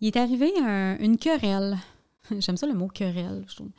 [0.00, 1.78] Il est arrivé un- une querelle.
[2.38, 3.70] J'aime ça le mot querelle, je trouve.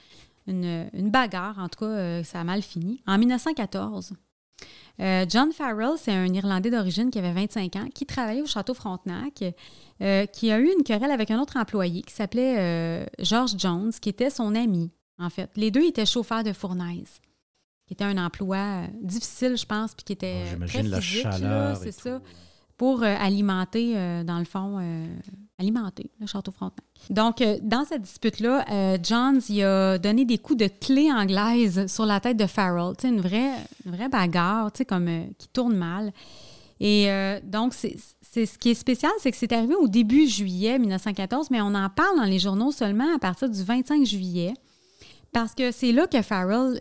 [0.48, 3.02] Une, une bagarre, en tout cas, euh, ça a mal fini.
[3.08, 4.14] En 1914,
[5.00, 8.74] euh, John Farrell, c'est un Irlandais d'origine qui avait 25 ans, qui travaillait au Château
[8.74, 9.44] Frontenac,
[10.02, 13.92] euh, qui a eu une querelle avec un autre employé qui s'appelait euh, George Jones,
[14.02, 15.50] qui était son ami, en fait.
[15.56, 17.20] Les deux étaient chauffeurs de fournaise,
[17.88, 21.22] qui était un emploi difficile, je pense, puis qui était Oh, J'imagine très la physique,
[21.24, 21.78] chaleur.
[21.78, 22.22] c'est ça.
[22.78, 25.06] Pour euh, alimenter, euh, dans le fond, euh,
[25.60, 26.86] alimenter le château Frontenac.
[27.10, 32.20] Donc, dans cette dispute-là, Johns il a donné des coups de clé anglaise sur la
[32.20, 32.96] tête de Farrell.
[32.98, 33.54] Tu sais, une vraie,
[33.86, 36.12] une vraie bagarre, tu comme qui tourne mal.
[36.80, 37.08] Et
[37.44, 37.98] donc, c'est
[38.46, 41.90] ce qui est spécial, c'est que c'est arrivé au début juillet 1914, mais on en
[41.90, 44.54] parle dans les journaux seulement à partir du 25 juillet,
[45.32, 46.80] parce que c'est là que Farrell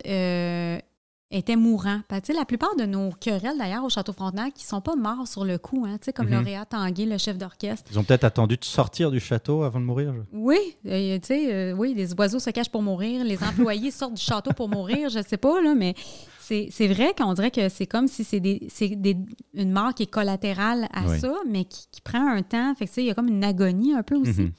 [1.31, 2.01] était mourant.
[2.33, 5.45] La plupart de nos querelles, d'ailleurs, au Château Frontenac, qui ne sont pas morts sur
[5.45, 6.33] le coup, hein, comme Mhm.
[6.35, 7.89] Lauréat Tanguay, le chef d'orchestre.
[7.91, 10.13] Ils ont peut-être attendu de sortir du château avant de mourir.
[10.13, 13.37] je- Oui, euh, euh, oui, les oiseaux se cachent pour mourir, les
[13.71, 15.95] employés sortent du château pour mourir, je sais pas, là, mais
[16.39, 19.15] c'est vrai qu'on dirait que c'est comme si c'est des, c'est des-
[19.53, 21.19] une mort qui est collatérale à Oui.
[21.19, 22.75] ça, mais qui, qui prend un temps.
[22.75, 24.41] Fait que, tu sais, il y a comme une agonie un peu aussi.
[24.41, 24.51] Mhm.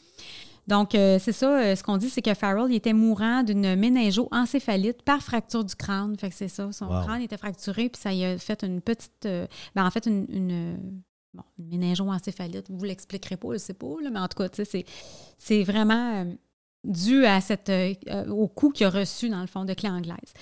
[0.68, 3.74] Donc, euh, c'est ça, euh, ce qu'on dit, c'est que Farrell il était mourant d'une
[3.74, 6.16] méningo-encéphalite par fracture du crâne.
[6.18, 7.02] Fait que c'est ça, son Wow.
[7.02, 9.26] crâne était fracturé, puis ça y a fait une petite...
[9.26, 10.26] euh, ben, en fait, une...
[10.28, 11.02] une
[11.34, 14.84] Bon, une méningo-encéphalite, vous l'expliquerez pas, je sais pas, là, mais en tout cas, c'est,
[15.38, 16.26] c'est vraiment
[16.84, 17.72] dû à cette,
[18.28, 20.34] au coup qu'il a reçu, dans le fond, de clé anglaise.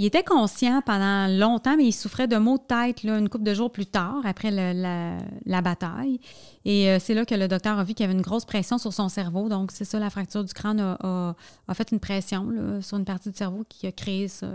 [0.00, 3.42] Il était conscient pendant longtemps, mais il souffrait de maux de tête là, une couple
[3.42, 6.20] de jours plus tard, après la, bataille.
[6.64, 8.78] Et euh, c'est là que le docteur a vu qu'il y avait une grosse pression
[8.78, 9.48] sur son cerveau.
[9.48, 11.34] Donc, c'est ça, la fracture du crâne a,
[11.66, 14.46] a- fait une pression là, sur une partie du cerveau qui a créé ça,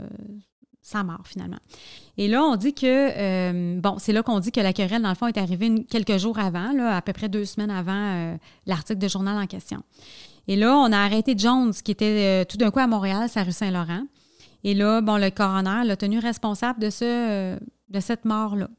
[0.82, 1.60] sa mort, finalement.
[2.18, 5.10] Et là, on dit que, euh, bon, c'est là qu'on dit que la querelle, dans
[5.10, 8.38] le fond, est arrivée quelques jours avant, là, à peu près deux semaines avant euh,
[8.66, 9.84] l'article de journal en question.
[10.48, 13.52] Et là, on a arrêté Jones, qui était tout d'un coup à Montréal, sa rue
[13.52, 14.04] Saint-Laurent.
[14.64, 17.58] Et là, bon, le coroner l'a tenu responsable de, ce,
[17.90, 18.70] de cette mort-là.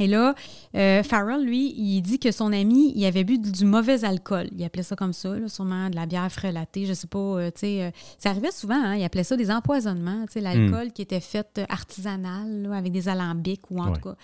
[0.00, 0.36] Et là,
[0.76, 4.46] euh, Farrell, lui, il dit que son ami, il avait bu du mauvais alcool.
[4.56, 7.50] Il appelait ça comme ça, là, sûrement de la bière frelatée, je sais pas, euh,
[7.50, 7.82] tu sais.
[7.82, 11.18] euh, ça arrivait souvent, hein, il appelait ça des empoisonnements, tu sais, l'alcool qui était
[11.18, 13.94] fait artisanal, là, avec des alambics ou en Ouais.
[13.94, 14.14] tout cas.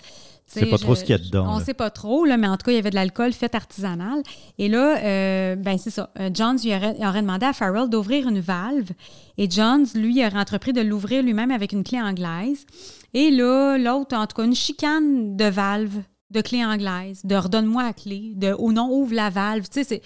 [0.47, 1.65] C'est pas trop ce qu'il y a dedans, On là.
[1.65, 4.23] sait pas trop, là, mais en tout cas, il y avait de l'alcool fait artisanal.
[4.59, 6.11] Et là, euh, ben c'est ça.
[6.21, 8.91] Euh, Jones lui aurait, aurait demandé à Farrell d'ouvrir une valve.
[9.39, 12.67] Et Jones, lui, aurait entrepris de l'ouvrir lui-même avec une clé anglaise.
[13.15, 17.83] Et là, l'autre, en tout cas, une chicane de valve, de clé anglaise, de redonne-moi
[17.83, 19.65] la clé, de oh non, ouvre la valve.
[19.65, 20.03] Tu sais, c'est.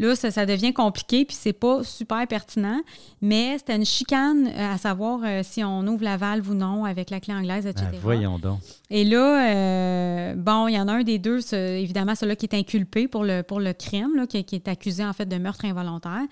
[0.00, 2.80] Là, ça, ça devient compliqué, puis c'est pas super pertinent,
[3.20, 6.84] mais c'était une chicane euh, à savoir euh, si on ouvre la valve ou non
[6.86, 7.86] avec la clé anglaise, etc.
[7.92, 8.60] Ah, voyons donc.
[8.88, 12.46] Et là, euh, bon, il y en a un des deux, ce- évidemment, celui qui
[12.46, 15.36] est inculpé pour le, pour le crime, là, qui, qui est accusé en fait de
[15.36, 16.22] meurtre involontaire.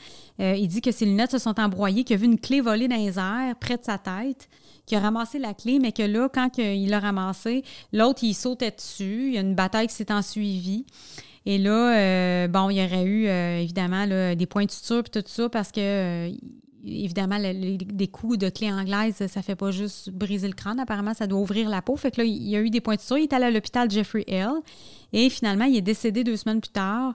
[0.40, 2.88] Euh, il dit que ses lunettes se sont embroyées, qu'il a vu une clé voler
[2.88, 4.48] dans les airs près de sa tête,
[4.86, 8.70] qu'il a ramassé la clé, mais que là, quand il l'a ramassée, l'autre, il sautait
[8.70, 9.26] dessus.
[9.28, 10.86] Il y a une bataille qui s'est ensuivie.
[11.48, 15.22] Et là, euh, bon, il y aurait eu euh, évidemment des points de suture et
[15.22, 16.30] tout ça parce que, euh,
[16.84, 20.78] évidemment, des coups de clé anglaise, ça fait pas juste briser le crâne.
[20.78, 21.96] Apparemment, ça doit ouvrir la peau.
[21.96, 23.16] Fait que là, il y a eu des points de suture.
[23.16, 24.60] Il est allé à l'hôpital Jeffrey Hill
[25.14, 27.14] et finalement, il est décédé deux semaines plus tard.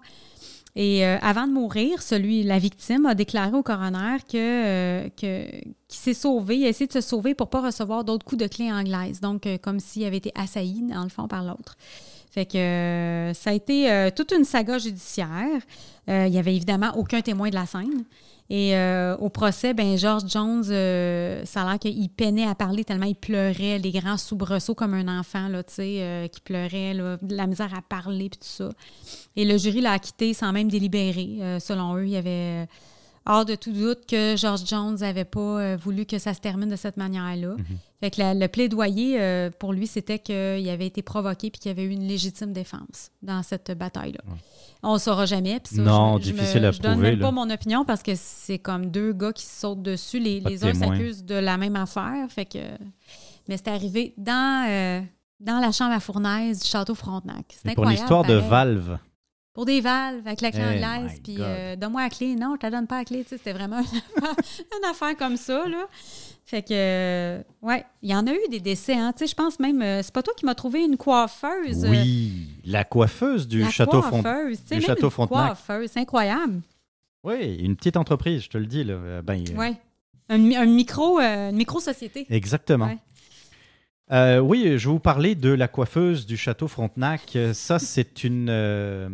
[0.75, 6.57] Et avant de mourir, celui, la victime a déclaré au coroner que, qu'il s'est sauvé,
[6.57, 9.21] il a essayé de se sauver pour pas recevoir d'autres coups de clé anglaise.
[9.21, 11.77] Donc, comme s'il avait été assailli, dans le fond, par l'autre.
[12.33, 15.61] Fait que euh, ça a été euh, toute une saga judiciaire.
[16.09, 18.05] Euh, il y avait évidemment aucun témoin de la scène.
[18.49, 18.75] Et
[19.19, 23.79] au procès, ben George Jones, ça a l'air qu'il peinait à parler tellement il pleurait,
[23.79, 28.47] les grands soubresauts comme un enfant, là, qui pleurait, la misère à parler, puis tout
[28.47, 28.69] ça.
[29.35, 31.57] Et le jury l'a acquitté sans même délibérer.
[31.59, 32.67] Selon eux, il y avait
[33.25, 36.75] hors de tout doute que George Jones n'avait pas voulu que ça se termine de
[36.75, 37.55] cette manière-là.
[38.03, 41.69] Fait que la- le plaidoyer, euh, pour lui, c'était qu'il avait été provoqué puis qu'il
[41.69, 44.19] y avait eu une légitime défense dans cette bataille-là.
[44.81, 45.61] On ne saura jamais.
[45.63, 48.03] ça, Non, je, je difficile me- à Je donne prouver, même pas mon opinion parce
[48.03, 50.19] que c'est comme deux gars qui se sautent dessus.
[50.19, 52.25] Les, de uns s'accusent de la même affaire.
[52.29, 52.59] Fait que...
[53.47, 55.01] Mais c'est arrivé dans, euh,
[55.39, 57.45] dans la chambre à fournaise du château Frontenac.
[57.51, 58.01] C'est Et Pour incroyable.
[58.01, 58.33] l'histoire de.
[58.33, 58.97] Valve.
[59.53, 62.35] Pour des valves avec la clé Eh anglaise, puis euh, donne-moi la clé.
[62.35, 63.23] Non, je te donne pas la clé.
[63.23, 63.79] Tu sais, C'était vraiment
[64.17, 64.35] une affaire,
[64.79, 65.85] une affaire comme ça, là.
[66.45, 69.13] Fait que, euh, ouais, il y en a eu des décès, hein.
[69.15, 71.85] Tu sais, je pense même, euh, c'est pas toi qui m'as trouvé une coiffeuse.
[71.85, 74.23] euh, Oui, la coiffeuse du la château Frontenac.
[74.33, 75.45] coiffeuse, sais, du château une Frontenac.
[75.45, 76.61] coiffeuse, c'est incroyable.
[77.23, 78.83] Oui, une petite entreprise, je te le dis.
[78.83, 79.21] Là.
[79.21, 79.75] Ben, Ouais.
[80.29, 82.25] Un, mi- un micro, euh, une micro-société.
[82.29, 82.87] Exactement.
[82.87, 82.97] Ouais.
[84.11, 87.37] Euh, oui, je vais vous parler de la coiffeuse du château Frontenac.
[87.53, 88.47] Ça, c'est une.
[88.49, 89.09] euh,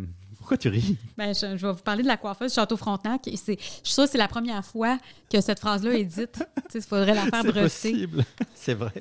[0.50, 0.96] Pourquoi tu ris?
[1.16, 3.28] Ben, je, je vais vous parler de la coiffeuse Château Frontenac.
[3.28, 4.98] Et c'est- Je suis sûre que c'est la première fois
[5.32, 6.42] que cette phrase-là est dite.
[6.74, 7.60] Il faudrait la faire C'est breveter.
[7.62, 8.92] possible, c'est vrai.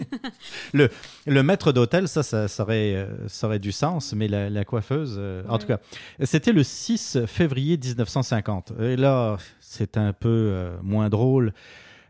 [0.73, 0.89] le,
[1.25, 4.63] le maître d'hôtel, ça, ça, ça aurait, euh, ça aurait du sens, mais la, la
[4.63, 5.79] coiffeuse, euh, en tout cas,
[6.23, 8.73] c'était le 6 février 1950.
[8.79, 11.53] Et là, c'est un peu euh, moins drôle.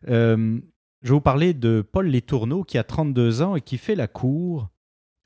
[0.05, 0.59] Je
[1.03, 4.67] vais vous parler de Paul Létourneau, qui a 32 ans et qui fait la cour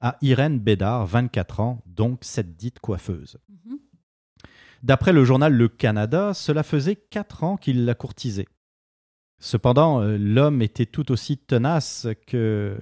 [0.02, 3.38] à Irène Bédard, 24 ans, donc cette dite coiffeuse.
[3.50, 3.78] Mhm.
[4.84, 8.48] D'après le journal Le Canada, cela faisait quatre ans qu'il la courtisait.
[9.40, 12.78] Cependant, euh, l'homme était tout aussi tenace que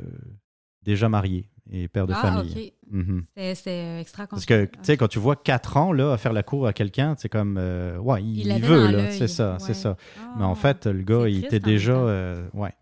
[0.83, 2.73] déjà marié et père de Ah, famille.
[2.89, 3.23] Mhm.
[3.37, 6.17] C'est- C'est euh, extra Parce que, tu sais, quand tu vois quatre ans là, à
[6.17, 9.73] faire la cour à quelqu'un, c'est comme, euh, ouais, il, Il veut, c'est ça, c'est
[9.75, 9.95] ça.
[10.19, 12.73] Ah, Mais en fait, le gars, il était déjà, euh, ouais.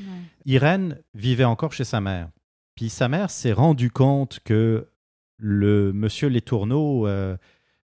[0.00, 0.04] ouais.
[0.46, 2.28] Irène vivait encore chez sa mère.
[2.74, 4.88] Puis sa mère s'est rendu compte que
[5.38, 7.36] le monsieur Les Tourneaux, euh,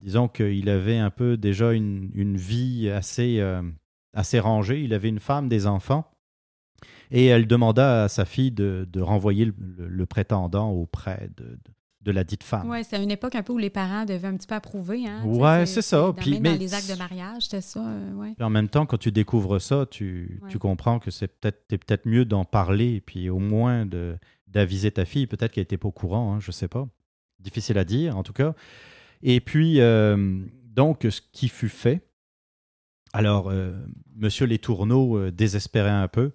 [0.02, 3.62] disons qu'il avait un peu déjà une, une vie assez, euh,
[4.14, 4.82] assez rangée.
[4.84, 6.10] Il avait une femme, des enfants.
[7.12, 11.44] Et elle demanda à sa fille de, de renvoyer le, le- le prétendant auprès de,
[11.44, 11.58] de-
[12.02, 12.70] de la dite femme.
[12.70, 15.08] Ouais, c'est une époque un peu où les parents devaient un petit peu approuver.
[15.08, 16.14] Hein, Ouais, c'est ça.
[16.16, 17.80] Puis- même mais- dans les actes de mariage, c'était ça.
[17.84, 18.34] euh, ouais.
[18.36, 20.50] Puis en même temps, quand tu découvres ça, tu, Ouais.
[20.50, 25.26] tu comprends que c'est peut-être mieux d'en parler, puis au moins de d'aviser ta fille.
[25.28, 26.88] Peut-être qu'elle n'était pas au courant, hein, je sais pas.
[27.40, 28.54] Difficile à dire, en tout cas.
[29.28, 32.08] Et puis, euh, donc, ce qui fut fait.
[33.12, 33.74] Alors, euh,
[34.16, 36.34] Monsieur Les Tourneaux euh, désespérait un peu.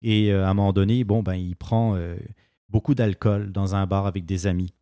[0.00, 1.96] Et à un moment donné, bon, ben, il prend
[2.68, 4.74] beaucoup d'alcool dans un bar avec des amis.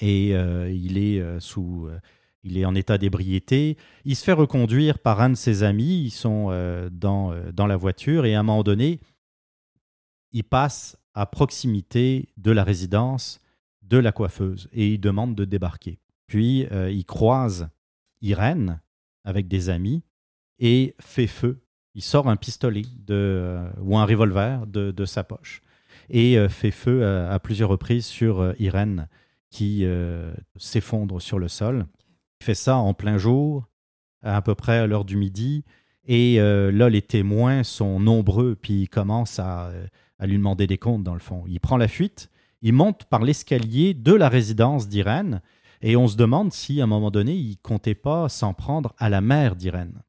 [0.00, 1.88] Et il est sous.
[2.42, 3.76] il est en état d'ébriété.
[4.04, 6.02] Il se fait reconduire par un de ses amis.
[6.02, 6.48] Ils sont
[6.90, 8.98] dans, dans la voiture et à un moment donné,
[10.32, 13.40] il passe à proximité de la résidence
[13.82, 16.00] de la coiffeuse et il demande de débarquer.
[16.28, 17.68] Puis euh, il croise
[18.22, 18.80] Irène
[19.24, 20.04] avec des amis
[20.60, 21.60] et fait feu.
[21.94, 25.62] Il sort un pistolet euh, ou un revolver de, sa poche
[26.10, 29.08] et euh, fait feu à, plusieurs reprises sur Irène
[29.50, 29.84] qui
[30.56, 31.86] s'effondre sur le sol.
[32.40, 33.66] Il fait ça en plein jour,
[34.22, 35.64] à peu près à l'heure du midi.
[36.04, 39.86] Et là, les témoins sont nombreux, puis il commence à, euh,
[40.18, 41.44] à lui demander des comptes, dans le fond.
[41.46, 42.30] Il prend la fuite,
[42.62, 45.40] il monte par l'escalier de la résidence d'Irène,
[45.82, 49.08] et on se demande si, à un moment donné, il comptait pas s'en prendre à
[49.08, 50.02] la mère d'Irène.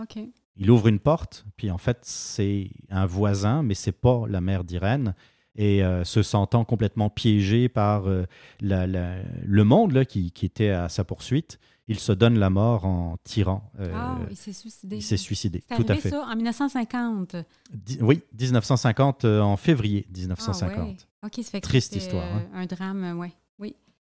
[0.00, 0.18] OK.
[0.56, 4.64] Il ouvre une porte, puis en fait, c'est un voisin, mais c'est pas la mère
[4.64, 5.14] d'Irène.
[5.56, 8.24] Et euh, se sentant complètement piégé par euh,
[8.60, 12.50] la- la- le monde là, qui, qui était à sa poursuite, il se donne la
[12.50, 13.68] mort en tirant.
[13.80, 14.96] euh, ah, il s'est suicidé.
[14.96, 16.10] il s'est suicidé, tout à fait.
[16.10, 17.34] ça en 1950.
[17.74, 20.88] Di- oui, 1950, euh, en février Ah, 1950.
[20.88, 20.96] ouais.
[21.24, 22.42] OK, ça fait que Triste histoire, hein.
[22.54, 23.16] Un drame.
[23.18, 23.28] Oui.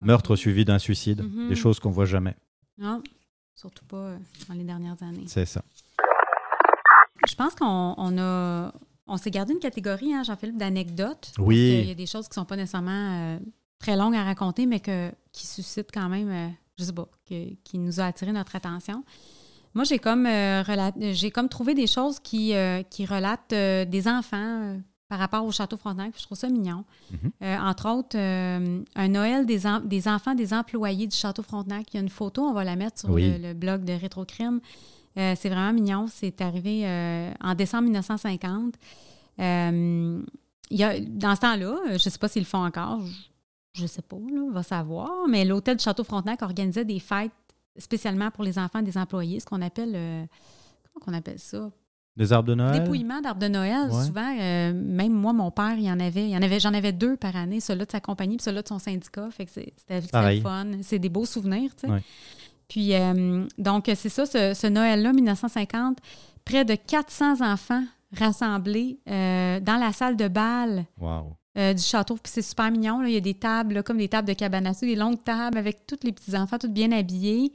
[0.03, 1.49] Meurtre suivi d'un suicide, Mhm.
[1.49, 2.35] des choses qu'on voit jamais.
[2.79, 3.03] Non,
[3.55, 5.25] surtout pas euh, dans les dernières années.
[5.27, 5.63] C'est ça.
[7.29, 8.73] Je pense qu'on on a.
[9.07, 11.33] On s'est gardé une catégorie, hein, Jean-Philippe, d'anecdotes.
[11.39, 11.57] Oui.
[11.57, 12.91] Qu'il y a des choses qui ne sont pas nécessairement
[13.35, 13.39] euh,
[13.79, 17.55] très longues à raconter, mais que, qui suscitent quand même, euh, je sais pas, que-
[17.65, 19.05] qui nous a attiré notre attention.
[19.75, 20.63] Moi, j'ai comme, euh,
[21.13, 24.79] j'ai comme trouvé des choses qui, euh, qui relatent des enfants
[25.13, 26.13] par rapport au Château Frontenac.
[26.13, 26.85] puis Je trouve ça mignon.
[27.11, 27.31] Mhm.
[27.43, 31.93] Euh, entre autres, euh, un Noël des, en- des enfants des employés du Château Frontenac.
[31.93, 33.31] Il y a une photo, on va la mettre sur Oui.
[33.31, 34.61] le, le blog de Rétrocrime.
[35.19, 36.07] Euh, c'est vraiment mignon.
[36.09, 36.87] C'est arrivé
[37.43, 38.75] en décembre 1950.
[39.39, 40.23] Euh,
[40.71, 43.01] il y a, dans ce temps-là, je ne sais pas s'ils le font encore,
[43.75, 47.01] je ne sais pas, là, on va savoir, mais l'hôtel du Château Frontenac organisait des
[47.01, 47.33] fêtes
[47.77, 49.93] spécialement pour les enfants des employés, ce qu'on appelle,
[50.95, 51.71] comment qu'on appelle ça?
[52.17, 52.81] Des arbres de Noël?
[52.83, 54.05] Dépouillement d'arbres de Noël, Ouais.
[54.05, 54.37] souvent.
[54.39, 56.93] euh, même moi, mon père, il y en avait, il y en avait, j'en avais
[56.93, 59.29] deux par année, celui-là de sa compagnie, puis celui-là de son syndicat.
[59.31, 60.67] Fait que c'est- c'était fun.
[60.83, 61.93] C'est des beaux souvenirs, tu sais.
[61.93, 62.03] Ouais.
[62.69, 65.99] Puis, euh, donc, c'est ça, ce, ce Noël-là, 1950,
[66.45, 71.37] près de 400 enfants rassemblés euh, dans la salle de bal Wow.
[71.59, 72.15] euh, du château.
[72.15, 73.01] Puis c'est super mignon.
[73.01, 73.09] Là.
[73.09, 75.23] Il y a des tables, là, comme des tables de cabane à sucre, des longues
[75.25, 77.53] tables avec tous les petits-enfants, tous bien habillés,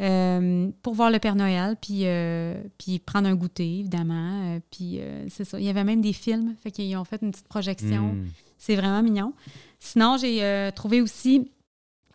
[0.00, 4.42] euh, pour voir le Père Noël, puis, euh, puis prendre un goûter, évidemment.
[4.44, 5.58] Euh, puis c'est ça.
[5.58, 6.54] Il y avait même des films.
[6.62, 8.14] Fait qu'ils ont fait une petite projection.
[8.14, 8.26] Mm.
[8.58, 9.32] C'est vraiment mignon.
[9.78, 11.50] Sinon, j'ai trouvé aussi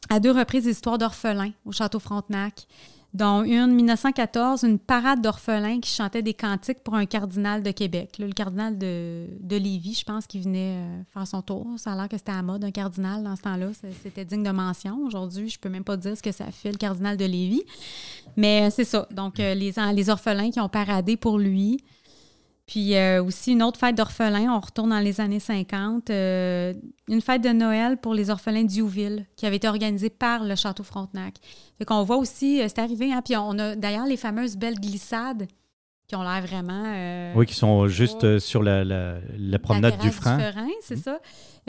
[0.09, 2.67] à deux reprises des histoires d'orphelins au Château Frontenac,
[3.13, 8.15] dont une 1914, une parade d'orphelins qui chantait des cantiques pour un cardinal de Québec.
[8.17, 11.67] Le cardinal de, de Lévis, je pense, qui venait euh, faire son tour.
[11.77, 13.67] Ça a que c'était à mode, un cardinal dans ce temps-là.
[14.01, 14.97] C'était digne de mention.
[15.05, 17.63] Aujourd'hui, je peux même pas dire ce que ça fait, le cardinal de Lévis.
[18.35, 19.07] Mais euh, c'est ça.
[19.11, 21.83] Donc, euh, les, les orphelins qui ont paradé pour lui.
[22.65, 26.73] Puis euh, aussi une autre fête d'orphelins, on retourne dans les années 50, euh,
[27.09, 30.83] une fête de Noël pour les orphelins d'Youville qui avait été organisée par le Château
[30.83, 31.35] Frontenac.
[31.77, 34.79] Fait qu'on voit aussi, euh, c'est arrivé, hein, puis on a d'ailleurs les fameuses belles
[34.79, 35.47] glissades
[36.07, 36.83] qui ont l'air vraiment...
[36.85, 40.37] euh, Oui, qui sont juste euh, sur la, la- la promenade la du frein.
[40.81, 41.19] c'est ça.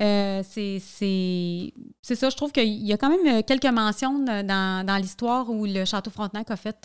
[0.01, 0.80] Euh, c'est-
[2.16, 5.64] ça, je trouve qu'il y a quand même euh, quelques mentions dans, dans l'histoire où
[5.66, 6.85] le Château Frontenac a fait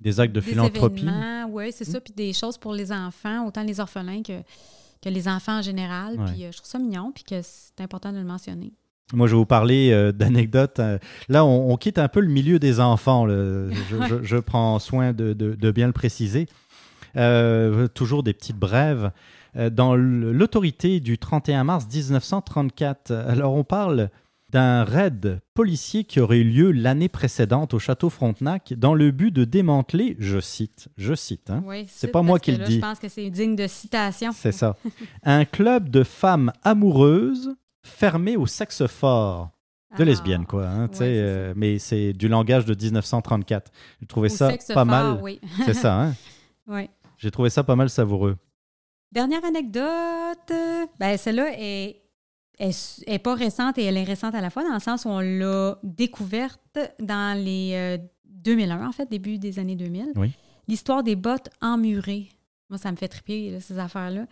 [0.00, 1.04] Des actes de des philanthropie.
[1.50, 2.00] Oui, c'est ça.
[2.00, 4.40] Puis des choses pour les enfants, autant les orphelins que,
[5.02, 6.18] que les enfants en général.
[6.18, 6.24] Ouais.
[6.32, 8.72] Puis je trouve ça mignon, puis que c'est important de le mentionner.
[9.12, 10.80] Moi, je vais vous parler euh, d'anecdotes.
[10.80, 10.98] Euh,
[11.28, 13.24] Là, on, on quitte un peu le milieu des enfants.
[13.26, 13.68] là.
[13.90, 16.46] Je, je- je prends soin de, de- de bien le préciser.
[17.16, 19.10] Euh, toujours des petites brèves.
[19.72, 24.10] Dans l'autorité du 31 mars 1934, alors on parle
[24.50, 29.30] d'un raid policier qui aurait eu lieu l'année précédente au château Frontenac dans le but
[29.30, 32.74] de démanteler, je cite, je cite, hein, Oui, C'est pas moi qui le dis.
[32.76, 34.30] Je pense que c'est digne de citation.
[34.34, 34.76] c'est ça,
[35.24, 37.54] un club de femmes amoureuses
[37.86, 39.50] fermé au sexe fort.
[39.96, 40.04] De Ah.
[40.04, 40.66] lesbiennes, quoi.
[40.66, 43.70] hein, Ouais, euh, mais c'est du langage de 1934.
[44.00, 45.20] J'ai trouvé ça sexe pas fort, mal.
[45.22, 45.40] Oui.
[45.64, 46.14] C'est ça, hein?
[46.66, 46.90] oui.
[47.16, 48.36] J'ai trouvé ça pas mal savoureux.
[49.12, 50.52] Dernière anecdote,
[50.98, 52.02] ben celle-là est,
[52.58, 55.08] est, est pas récente et elle est récente à la fois, dans le sens où
[55.08, 60.12] on l'a découverte dans les euh, 2001, en fait, début des années 2000.
[60.16, 60.32] Oui.
[60.68, 62.28] L'histoire des bottes emmurées.
[62.68, 64.26] Moi, ça me fait triper, là, ces affaires-là.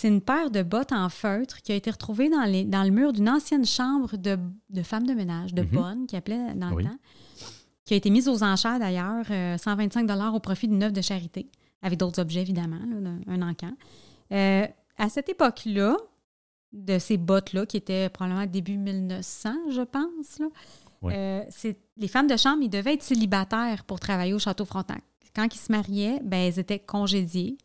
[0.00, 2.90] C'est une paire de bottes en feutre qui a été retrouvée dans, les, dans le
[2.90, 4.38] mur d'une ancienne chambre de,
[4.70, 5.68] de femmes de ménage, de Mhm.
[5.70, 6.84] bonnes, qui appelait dans Oui.
[6.84, 6.96] le temps,
[7.84, 11.50] qui a été mise aux enchères d'ailleurs, euh, 125 au profit d'une œuvre de charité,
[11.82, 13.72] avec d'autres objets évidemment, là, un encan.
[14.30, 14.68] Euh,
[14.98, 15.96] à cette époque-là,
[16.72, 20.46] de ces bottes-là, qui étaient probablement début 1900, je pense, là,
[21.02, 21.12] Oui.
[21.16, 21.42] euh,
[21.96, 25.02] les femmes de chambre, ils devaient être célibataires pour travailler au Château Frontenac.
[25.34, 27.58] Quand ils se mariaient, ben, elles étaient congédiées.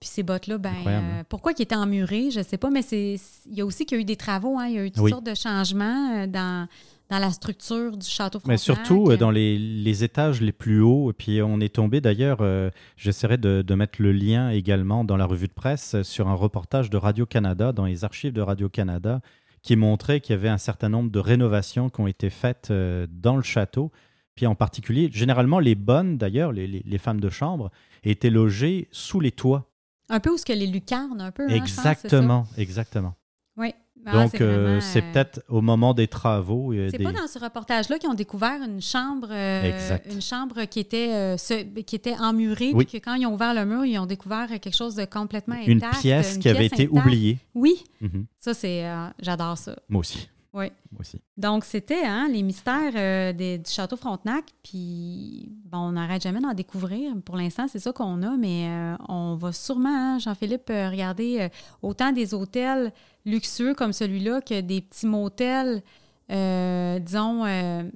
[0.00, 3.16] Puis ces bottes-là, ben, euh, pourquoi qu'ils étaient emmurées, je ne sais pas, mais c'est,
[3.46, 4.90] il y a aussi qu'il y a eu des travaux, hein, il y a eu
[4.90, 5.10] toutes Oui.
[5.10, 6.66] sortes de changements euh, dans,
[7.10, 8.54] dans la structure du Château Frontenac.
[8.54, 11.10] Mais surtout euh, dans les, les étages les plus hauts.
[11.10, 15.18] Et puis on est tombé d'ailleurs, euh, j'essaierai de, de mettre le lien également dans
[15.18, 19.20] la revue de presse sur un reportage de Radio-Canada, dans les archives de Radio-Canada,
[19.60, 23.36] qui montrait qu'il y avait un certain nombre de rénovations qui ont été faites dans
[23.36, 23.92] le château.
[24.34, 27.70] Puis en particulier, généralement les bonnes d'ailleurs, les, les- les femmes de chambre,
[28.02, 29.66] étaient logées sous les toits.
[30.10, 31.44] Un peu où ce que les lucarnes, un peu.
[31.44, 33.14] hein, pense, exactement, exactement.
[33.56, 33.72] Oui.
[34.06, 36.72] Ah, Donc c'est euh, euh, peut-être au moment des travaux.
[36.72, 40.06] C'est des- pas dans ce reportage-là qu'ils ont découvert une chambre, euh, Exact.
[40.10, 42.86] une chambre qui était, ce- qui était emmurée, Oui.
[42.86, 45.56] puis que quand ils ont ouvert le mur, ils ont découvert quelque chose de complètement
[45.56, 45.68] intact.
[45.68, 46.92] une pièce une qui avait été intacte.
[46.98, 47.38] oubliée.
[47.54, 48.24] Oui, Mhm.
[48.38, 48.84] ça c'est,
[49.20, 49.76] j'adore ça.
[49.90, 50.28] Moi aussi.
[50.52, 50.66] Oui.
[50.90, 51.20] Moi aussi.
[51.36, 56.40] Donc c'était hein, les mystères euh, des- du château Frontenac, puis bon, on n'arrête jamais
[56.40, 57.12] d'en découvrir.
[57.24, 61.38] Pour l'instant, c'est ça qu'on a, mais euh, on va sûrement, hein, Jean-Philippe, euh, regarder
[61.42, 61.48] euh,
[61.82, 62.92] autant des hôtels
[63.24, 65.82] luxueux comme celui-là que des petits motels.
[66.28, 67.90] disons, ben,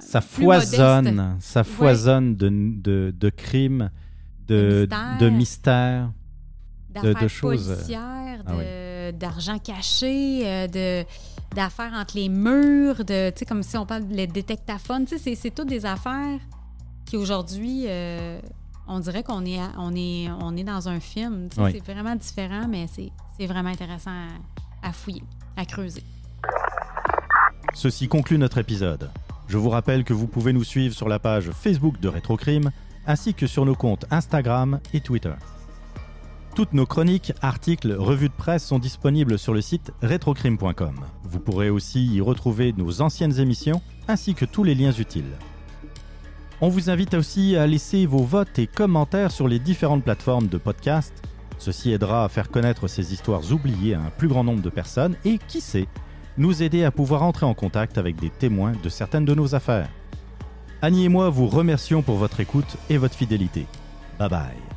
[0.00, 0.76] ça plus modestes.
[0.76, 3.90] foisonne, ça foisonne de, de, de crimes,
[4.46, 6.12] de, De de mystères.
[6.94, 7.72] de choses,
[8.46, 11.04] ah d'argent caché, de
[11.54, 14.04] d'affaires entre les murs, de comme si on parle
[15.06, 16.38] tu sais c'est- c'est toutes des affaires
[17.04, 18.40] qui aujourd'hui euh,
[18.88, 21.70] on dirait qu'on est à- on est on est dans un film, Oui.
[21.72, 24.10] c'est vraiment différent mais c'est c'est vraiment intéressant
[24.82, 25.22] à, à fouiller,
[25.56, 26.02] à creuser.
[27.74, 29.10] Ceci conclut notre épisode.
[29.48, 32.70] Je vous rappelle que vous pouvez nous suivre sur la page Facebook de Rétrocrime,
[33.06, 35.34] ainsi que sur nos comptes Instagram et Twitter.
[36.56, 40.94] Toutes nos chroniques, articles, revues de presse sont disponibles sur le site retrocrime.com.
[41.22, 45.36] Vous pourrez aussi y retrouver nos anciennes émissions, ainsi que tous les liens utiles.
[46.62, 50.56] On vous invite aussi à laisser vos votes et commentaires sur les différentes plateformes de
[50.56, 51.12] podcast.
[51.58, 55.16] Ceci aidera à faire connaître ces histoires oubliées à un plus grand nombre de personnes
[55.26, 55.88] et, qui sait,
[56.38, 59.90] nous aider à pouvoir entrer en contact avec des témoins de certaines de nos affaires.
[60.80, 63.66] Annie et moi vous remercions pour votre écoute et votre fidélité.
[64.18, 64.75] Bye bye.